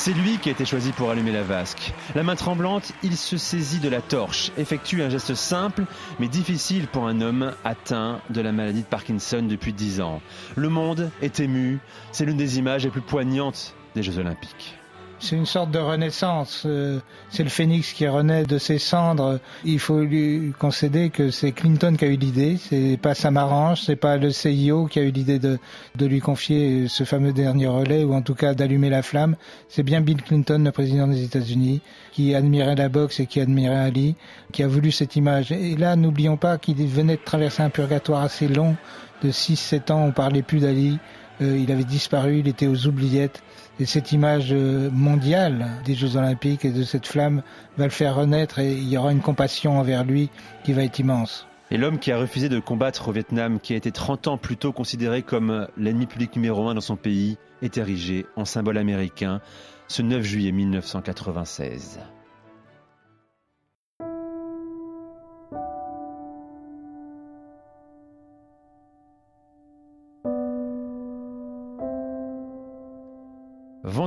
C'est 0.06 0.14
lui 0.14 0.38
qui 0.38 0.50
a 0.50 0.52
été 0.52 0.66
choisi 0.66 0.92
pour 0.92 1.10
allumer 1.10 1.32
la 1.32 1.42
vasque. 1.42 1.92
La 2.14 2.22
main 2.22 2.36
tremblante, 2.36 2.94
il 3.02 3.18
se 3.18 3.38
saisit 3.38 3.80
de 3.80 3.90
la 3.90 4.02
torche, 4.02 4.52
effectue 4.56 5.02
un 5.02 5.10
geste 5.10 5.34
simple 5.34 5.86
mais 6.20 6.28
difficile 6.28 6.86
pour 6.86 7.08
un 7.08 7.22
homme 7.22 7.54
atteint 7.64 8.22
de 8.30 8.40
la 8.40 8.52
maladie 8.52 8.84
de 8.84 8.86
Parkinson 8.86 9.42
depuis 9.42 9.74
10 9.74 10.02
ans. 10.02 10.22
Le 10.56 10.70
monde 10.70 11.10
est 11.24 11.40
ému, 11.40 11.80
c'est 12.12 12.26
l'une 12.26 12.38
des 12.38 12.60
images 12.60 12.84
les 12.84 12.92
plus 12.92 13.02
poignantes 13.02 13.74
des 13.96 14.04
Jeux 14.04 14.20
olympiques 14.20 14.78
c'est 15.20 15.36
une 15.36 15.46
sorte 15.46 15.72
de 15.72 15.80
renaissance. 15.80 16.64
Euh, 16.66 17.00
c'est 17.30 17.44
le 17.44 17.50
phénix 17.50 17.94
qui 17.94 18.08
renaît 18.08 18.44
de 18.44 18.58
ses 18.58 18.78
cendres. 18.78 19.40
Il 19.64 19.80
faut 19.80 20.02
lui 20.02 20.54
concéder 20.60 21.10
que 21.10 21.32
c'est 21.32 21.52
Clinton 21.52 21.96
qui 21.98 22.06
a 22.06 22.08
eu 22.10 22.18
l'idée. 22.18 22.58
C'est 22.58 23.00
pas 23.02 23.16
Samaranch, 23.16 23.82
c'est 23.82 23.96
pas 23.96 24.18
le 24.18 24.32
CIO 24.32 24.88
qui 24.88 25.00
a 25.00 25.04
eu 25.04 25.12
l'idée 25.12 25.40
de, 25.40 25.58
lui 26.00 26.20
confier 26.20 26.88
ce 26.88 27.04
fameux 27.04 27.34
dernier 27.34 27.68
relais 27.68 28.04
ou 28.04 28.14
en 28.14 28.22
tout 28.22 28.36
cas 28.36 28.54
d'allumer 28.54 28.90
la 28.90 29.02
flamme. 29.02 29.36
C'est 29.70 29.84
bien 29.84 30.02
Bill 30.02 30.22
Clinton, 30.22 30.62
le 30.64 30.72
président 30.72 31.08
des 31.08 31.24
États-Unis, 31.24 31.82
qui 32.12 32.36
admirait 32.36 32.76
la 32.76 32.90
boxe 32.90 33.20
et 33.20 33.26
qui 33.26 33.40
admirait 33.40 33.76
Ali, 33.76 34.16
qui 34.52 34.64
a 34.64 34.68
voulu 34.68 34.92
cette 34.92 35.16
image. 35.16 35.52
Et 35.52 35.76
là, 35.76 35.96
n'oublions 35.96 36.38
pas 36.38 36.58
qu'il 36.58 36.76
venait 36.88 37.16
de 37.16 37.24
traverser 37.24 37.64
un 37.64 37.70
purgatoire 37.70 38.22
assez 38.22 38.48
long 38.48 38.76
de 39.24 39.32
6-7 39.32 39.92
ans. 39.92 40.06
On 40.06 40.12
parlait 40.12 40.42
plus 40.42 40.60
d'Ali. 40.60 41.00
Euh, 41.42 41.58
il 41.58 41.72
avait 41.72 41.84
disparu, 41.84 42.40
il 42.40 42.48
était 42.48 42.68
aux 42.68 42.88
oubliettes. 42.88 43.42
Et 43.80 43.86
cette 43.86 44.14
image 44.14 44.54
euh, 44.54 44.90
mondiale 44.90 45.68
des 45.86 45.96
Jeux 45.96 46.16
Olympiques 46.16 46.64
et 46.64 46.72
de 46.72 46.84
cette 46.84 47.08
flamme 47.08 47.42
va 47.78 47.84
le 47.84 47.90
faire 47.92 48.16
renaître 48.16 48.60
et 48.60 48.72
il 48.72 48.88
y 48.88 48.98
aura 48.98 49.12
une 49.12 49.20
compassion 49.20 49.78
envers 49.78 50.06
lui 50.06 50.30
qui 50.64 50.72
va 50.72 50.84
être 50.84 50.98
immense. 51.00 51.46
Et 51.72 51.78
l'homme 51.78 52.00
qui 52.00 52.12
a 52.12 52.18
refusé 52.18 52.48
de 52.48 52.60
combattre 52.60 53.10
au 53.10 53.12
Vietnam, 53.12 53.60
qui 53.60 53.74
a 53.74 53.76
été 53.76 53.92
30 53.92 54.28
ans 54.28 54.38
plus 54.38 54.56
tôt 54.56 54.72
considéré 54.72 55.24
comme 55.24 55.68
l'ennemi 55.78 56.06
public 56.06 56.36
numéro 56.36 56.70
un 56.70 56.76
dans 56.76 56.82
son 56.82 56.96
pays, 56.96 57.38
est 57.62 57.78
érigé 57.78 58.26
en 58.36 58.46
symbole 58.46 58.78
américain 58.78 59.42
ce 59.88 60.02
9 60.02 60.24
juillet 60.24 60.52
1996. 60.52 62.00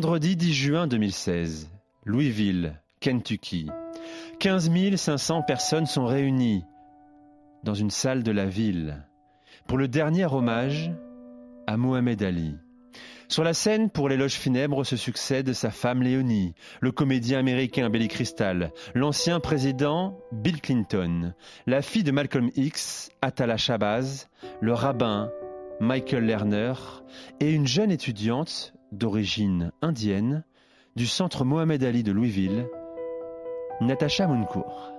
Vendredi 0.00 0.36
10 0.36 0.54
juin 0.54 0.86
2016, 0.86 1.68
Louisville, 2.04 2.80
Kentucky. 3.00 3.68
15 4.38 4.70
500 4.94 5.42
personnes 5.42 5.86
sont 5.86 6.06
réunies 6.06 6.62
dans 7.64 7.74
une 7.74 7.90
salle 7.90 8.22
de 8.22 8.30
la 8.30 8.46
ville 8.46 9.04
pour 9.66 9.76
le 9.76 9.88
dernier 9.88 10.24
hommage 10.26 10.92
à 11.66 11.76
Mohamed 11.76 12.22
Ali. 12.22 12.54
Sur 13.26 13.42
la 13.42 13.54
scène, 13.54 13.90
pour 13.90 14.08
l'éloge 14.08 14.34
funèbre, 14.34 14.86
se 14.86 14.96
succèdent 14.96 15.52
sa 15.52 15.72
femme 15.72 16.04
Léonie, 16.04 16.54
le 16.80 16.92
comédien 16.92 17.40
américain 17.40 17.90
Billy 17.90 18.06
Crystal, 18.06 18.70
l'ancien 18.94 19.40
président 19.40 20.16
Bill 20.30 20.60
Clinton, 20.60 21.34
la 21.66 21.82
fille 21.82 22.04
de 22.04 22.12
Malcolm 22.12 22.50
X, 22.54 23.10
Atala 23.20 23.56
Shabazz, 23.56 24.28
le 24.60 24.74
rabbin 24.74 25.28
Michael 25.80 26.24
Lerner 26.24 26.74
et 27.40 27.50
une 27.50 27.66
jeune 27.66 27.90
étudiante 27.90 28.74
d'origine 28.92 29.72
indienne 29.82 30.44
du 30.96 31.06
centre 31.06 31.44
Mohamed 31.44 31.82
Ali 31.84 32.02
de 32.02 32.12
Louisville, 32.12 32.66
Natasha 33.80 34.26
Munkour. 34.26 34.92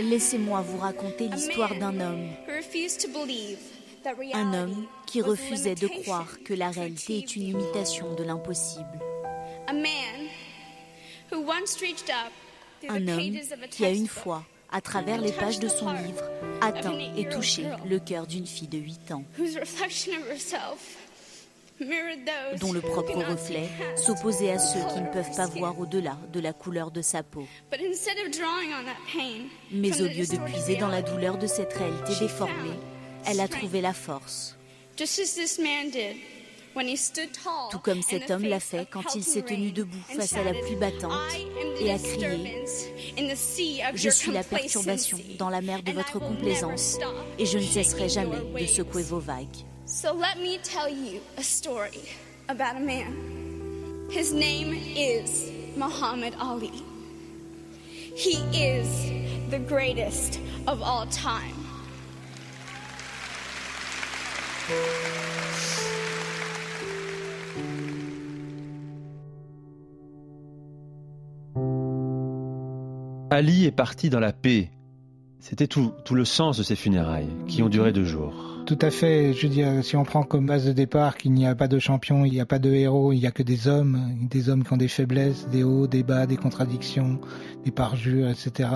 Laissez-moi 0.00 0.60
vous 0.60 0.78
raconter 0.78 1.28
l'histoire 1.28 1.74
d'un 1.78 2.00
homme. 2.00 2.28
Un 4.34 4.54
homme 4.54 4.86
qui 5.06 5.20
refusait 5.20 5.74
de 5.74 5.88
croire 5.88 6.38
que 6.44 6.54
la 6.54 6.70
réalité 6.70 7.18
est 7.18 7.36
une 7.36 7.48
imitation 7.48 8.14
de 8.14 8.22
l'impossible. 8.22 9.00
Un 12.88 13.08
homme 13.08 13.32
qui 13.70 13.84
a 13.84 13.90
une 13.90 14.06
fois 14.06 14.44
à 14.76 14.82
travers 14.82 15.18
les 15.18 15.32
pages 15.32 15.58
de 15.58 15.68
son 15.68 15.90
livre, 15.90 16.22
atteint 16.60 16.98
et 17.16 17.26
touché 17.30 17.64
le 17.88 17.98
cœur 17.98 18.26
d'une 18.26 18.46
fille 18.46 18.68
de 18.68 18.76
8 18.76 19.10
ans, 19.12 19.24
dont 22.60 22.72
le 22.74 22.82
propre 22.82 23.22
reflet 23.22 23.70
s'opposait 23.96 24.50
à 24.50 24.58
ceux 24.58 24.80
qui 24.92 25.00
ne 25.00 25.10
peuvent 25.10 25.34
pas 25.34 25.46
voir 25.46 25.80
au-delà 25.80 26.18
de 26.30 26.40
la 26.40 26.52
couleur 26.52 26.90
de 26.90 27.00
sa 27.00 27.22
peau. 27.22 27.46
Mais 29.72 30.02
au 30.02 30.04
lieu 30.04 30.26
de 30.26 30.44
puiser 30.44 30.76
dans 30.76 30.88
la 30.88 31.00
douleur 31.00 31.38
de 31.38 31.46
cette 31.46 31.72
réalité 31.72 32.12
déformée, 32.20 32.78
elle 33.24 33.40
a 33.40 33.48
trouvé 33.48 33.80
la 33.80 33.94
force 33.94 34.58
tout 37.70 37.78
comme 37.78 38.02
cet 38.02 38.30
homme 38.30 38.44
l'a 38.44 38.60
fait 38.60 38.86
quand 38.90 39.14
il 39.14 39.22
s'est 39.24 39.42
tenu 39.42 39.72
debout 39.72 39.96
face 40.08 40.34
à 40.34 40.44
la 40.44 40.52
pluie 40.52 40.76
battante 40.76 41.12
et 41.80 41.90
a 41.90 41.98
crié⁇ 41.98 42.64
Je 43.94 44.10
suis 44.10 44.32
la 44.32 44.42
perturbation 44.42 45.18
dans 45.38 45.48
la 45.48 45.62
mer 45.62 45.82
de 45.82 45.92
votre 45.92 46.18
complaisance 46.18 46.98
et 47.38 47.46
je 47.46 47.58
ne 47.58 47.62
cesserai 47.62 48.08
jamais 48.08 48.42
de 48.60 48.66
secouer 48.66 49.02
vos 49.02 49.20
vagues. 49.20 49.64
So 49.86 50.12
let 50.12 50.42
me 50.42 50.58
tell 50.58 50.88
you 50.88 51.20
a 51.38 51.42
story 51.42 52.02
about 52.48 52.76
a 52.76 52.80
man. 52.80 53.14
His 54.10 54.32
name 54.32 54.74
is 54.96 55.50
Muhammad 55.76 56.34
Ali. 56.40 56.82
He 58.16 58.38
is 58.52 58.88
the 59.50 59.58
greatest 59.58 60.40
of 60.66 60.82
all 60.82 61.06
time. 61.06 61.54
Ali 73.36 73.66
est 73.66 73.70
parti 73.70 74.08
dans 74.08 74.18
la 74.18 74.32
paix. 74.32 74.70
C'était 75.40 75.66
tout, 75.66 75.92
tout 76.06 76.14
le 76.14 76.24
sens 76.24 76.56
de 76.56 76.62
ces 76.62 76.74
funérailles, 76.74 77.28
qui 77.46 77.62
ont 77.62 77.68
duré 77.68 77.92
deux 77.92 78.06
jours. 78.06 78.32
Tout 78.64 78.78
à 78.80 78.90
fait. 78.90 79.34
Je 79.34 79.46
veux 79.46 79.52
dire, 79.52 79.84
si 79.84 79.94
on 79.94 80.04
prend 80.04 80.22
comme 80.22 80.46
base 80.46 80.64
de 80.64 80.72
départ 80.72 81.18
qu'il 81.18 81.32
n'y 81.32 81.46
a 81.46 81.54
pas 81.54 81.68
de 81.68 81.78
champion, 81.78 82.24
il 82.24 82.32
n'y 82.32 82.40
a 82.40 82.46
pas 82.46 82.58
de 82.58 82.72
héros, 82.72 83.12
il 83.12 83.18
n'y 83.18 83.26
a 83.26 83.30
que 83.30 83.42
des 83.42 83.68
hommes, 83.68 84.00
des 84.22 84.48
hommes 84.48 84.64
qui 84.64 84.72
ont 84.72 84.78
des 84.78 84.88
faiblesses, 84.88 85.48
des 85.50 85.64
hauts, 85.64 85.86
des 85.86 86.02
bas, 86.02 86.24
des 86.24 86.38
contradictions, 86.38 87.20
des 87.66 87.72
parjures, 87.72 88.30
etc. 88.30 88.70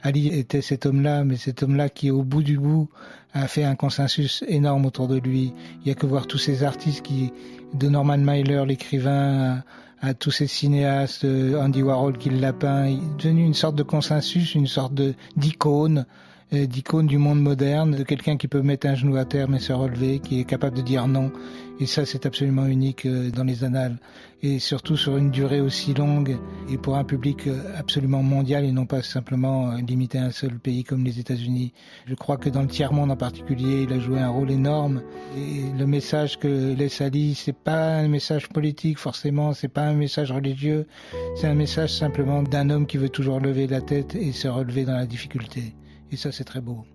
Ali 0.00 0.28
était 0.28 0.62
cet 0.62 0.86
homme-là, 0.86 1.24
mais 1.24 1.34
cet 1.34 1.64
homme-là 1.64 1.88
qui, 1.88 2.12
au 2.12 2.22
bout 2.22 2.44
du 2.44 2.56
bout, 2.56 2.88
a 3.32 3.48
fait 3.48 3.64
un 3.64 3.74
consensus 3.74 4.44
énorme 4.46 4.86
autour 4.86 5.08
de 5.08 5.18
lui. 5.18 5.52
Il 5.82 5.88
y 5.88 5.90
a 5.90 5.96
que 5.96 6.06
voir 6.06 6.28
tous 6.28 6.38
ces 6.38 6.62
artistes 6.62 7.02
qui, 7.02 7.32
de 7.74 7.88
Norman 7.88 8.18
Mailer, 8.18 8.64
l'écrivain, 8.64 9.64
à, 10.06 10.14
tous 10.14 10.30
ces 10.30 10.46
cinéastes, 10.46 11.24
Andy 11.24 11.82
Warhol 11.82 12.18
qui 12.18 12.30
l'a 12.30 12.52
peint, 12.52 12.86
il 12.86 12.98
est 12.98 13.16
devenu 13.22 13.44
une 13.44 13.54
sorte 13.54 13.76
de 13.76 13.82
consensus, 13.82 14.54
une 14.54 14.66
sorte 14.66 14.94
d'icône. 15.36 15.98
euh, 16.00 16.33
d'icône 16.66 17.06
du 17.06 17.18
monde 17.18 17.40
moderne, 17.40 17.92
de 17.96 18.02
quelqu'un 18.02 18.36
qui 18.36 18.48
peut 18.48 18.62
mettre 18.62 18.86
un 18.86 18.94
genou 18.94 19.16
à 19.16 19.24
terre 19.24 19.48
mais 19.48 19.58
se 19.58 19.72
relever, 19.72 20.20
qui 20.20 20.40
est 20.40 20.44
capable 20.44 20.76
de 20.76 20.82
dire 20.82 21.06
non. 21.08 21.32
Et 21.80 21.86
ça, 21.86 22.06
c'est 22.06 22.24
absolument 22.24 22.66
unique 22.66 23.04
euh, 23.04 23.30
dans 23.30 23.42
les 23.42 23.64
annales. 23.64 23.98
Et 24.42 24.60
surtout 24.60 24.96
sur 24.96 25.16
une 25.16 25.30
durée 25.30 25.60
aussi 25.60 25.92
longue 25.92 26.38
et 26.70 26.78
pour 26.78 26.96
un 26.96 27.02
public 27.02 27.48
euh, 27.48 27.60
absolument 27.76 28.22
mondial 28.22 28.64
et 28.64 28.70
non 28.70 28.86
pas 28.86 29.02
simplement 29.02 29.72
limité 29.74 30.18
à 30.18 30.24
un 30.24 30.30
seul 30.30 30.58
pays 30.60 30.84
comme 30.84 31.02
les 31.04 31.18
États-Unis. 31.18 31.72
Je 32.06 32.14
crois 32.14 32.36
que 32.36 32.48
dans 32.48 32.62
le 32.62 32.68
tiers-monde 32.68 33.10
en 33.10 33.16
particulier, 33.16 33.82
il 33.82 33.92
a 33.92 33.98
joué 33.98 34.20
un 34.20 34.28
rôle 34.28 34.52
énorme. 34.52 35.02
Et 35.36 35.76
le 35.76 35.86
message 35.86 36.38
que 36.38 36.74
laisse 36.74 37.00
Ali, 37.00 37.34
c'est 37.34 37.56
pas 37.56 37.96
un 37.96 38.08
message 38.08 38.48
politique 38.48 38.98
forcément, 38.98 39.52
c'est 39.52 39.68
pas 39.68 39.82
un 39.82 39.94
message 39.94 40.30
religieux, 40.30 40.86
c'est 41.34 41.48
un 41.48 41.54
message 41.54 41.92
simplement 41.92 42.42
d'un 42.42 42.70
homme 42.70 42.86
qui 42.86 42.98
veut 42.98 43.08
toujours 43.08 43.40
lever 43.40 43.66
la 43.66 43.80
tête 43.80 44.14
et 44.14 44.30
se 44.32 44.46
relever 44.46 44.84
dans 44.84 44.96
la 44.96 45.06
difficulté. 45.06 45.74
Et 46.14 46.16
ça, 46.16 46.30
c'est 46.30 46.44
très 46.44 46.60
beau. 46.60 46.86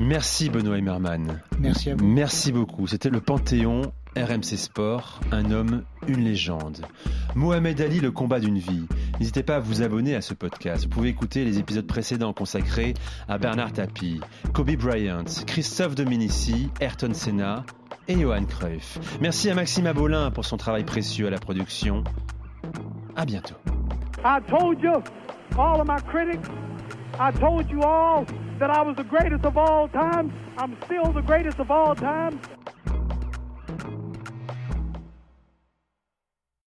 Merci 0.00 0.48
Benoît 0.48 0.78
Emmerman. 0.78 1.42
Merci 1.58 1.90
à 1.90 1.96
vous. 1.96 2.06
Merci 2.06 2.50
beaucoup. 2.50 2.86
C'était 2.86 3.10
le 3.10 3.20
Panthéon 3.20 3.92
RMC 4.16 4.56
Sport, 4.56 5.20
un 5.32 5.50
homme, 5.50 5.82
une 6.08 6.24
légende. 6.24 6.86
Mohamed 7.34 7.78
Ali, 7.82 8.00
le 8.00 8.10
combat 8.10 8.40
d'une 8.40 8.56
vie. 8.56 8.86
N'hésitez 9.20 9.42
pas 9.42 9.56
à 9.56 9.60
vous 9.60 9.82
abonner 9.82 10.14
à 10.14 10.22
ce 10.22 10.32
podcast. 10.32 10.84
Vous 10.84 10.88
pouvez 10.88 11.10
écouter 11.10 11.44
les 11.44 11.58
épisodes 11.58 11.86
précédents 11.86 12.32
consacrés 12.32 12.94
à 13.28 13.36
Bernard 13.36 13.74
Tapie, 13.74 14.22
Kobe 14.54 14.76
Bryant, 14.76 15.26
Christophe 15.46 15.94
Dominici, 15.94 16.70
Ayrton 16.80 17.12
Senna 17.12 17.66
et 18.08 18.18
Johan 18.18 18.46
Cruyff. 18.46 18.98
Merci 19.20 19.50
à 19.50 19.54
Maxime 19.54 19.86
Abolin 19.86 20.30
pour 20.30 20.46
son 20.46 20.56
travail 20.56 20.84
précieux 20.84 21.26
à 21.26 21.30
la 21.30 21.38
production. 21.38 22.02
À 23.14 23.26
bientôt. 23.26 23.56
I 24.24 24.40
told 24.40 24.82
you, 24.82 25.02
all 25.56 25.80
of 25.80 25.86
my 25.86 26.00
critics, 26.00 26.48
I 27.18 27.30
told 27.30 27.70
you 27.70 27.82
all 27.82 28.26
that 28.58 28.70
I 28.70 28.82
was 28.82 28.96
the 28.96 29.04
greatest 29.04 29.44
of 29.44 29.56
all 29.56 29.88
time. 29.88 30.32
I'm 30.58 30.76
still 30.84 31.12
the 31.12 31.20
greatest 31.20 31.58
of 31.58 31.70
all 31.70 31.94
time. 31.94 32.40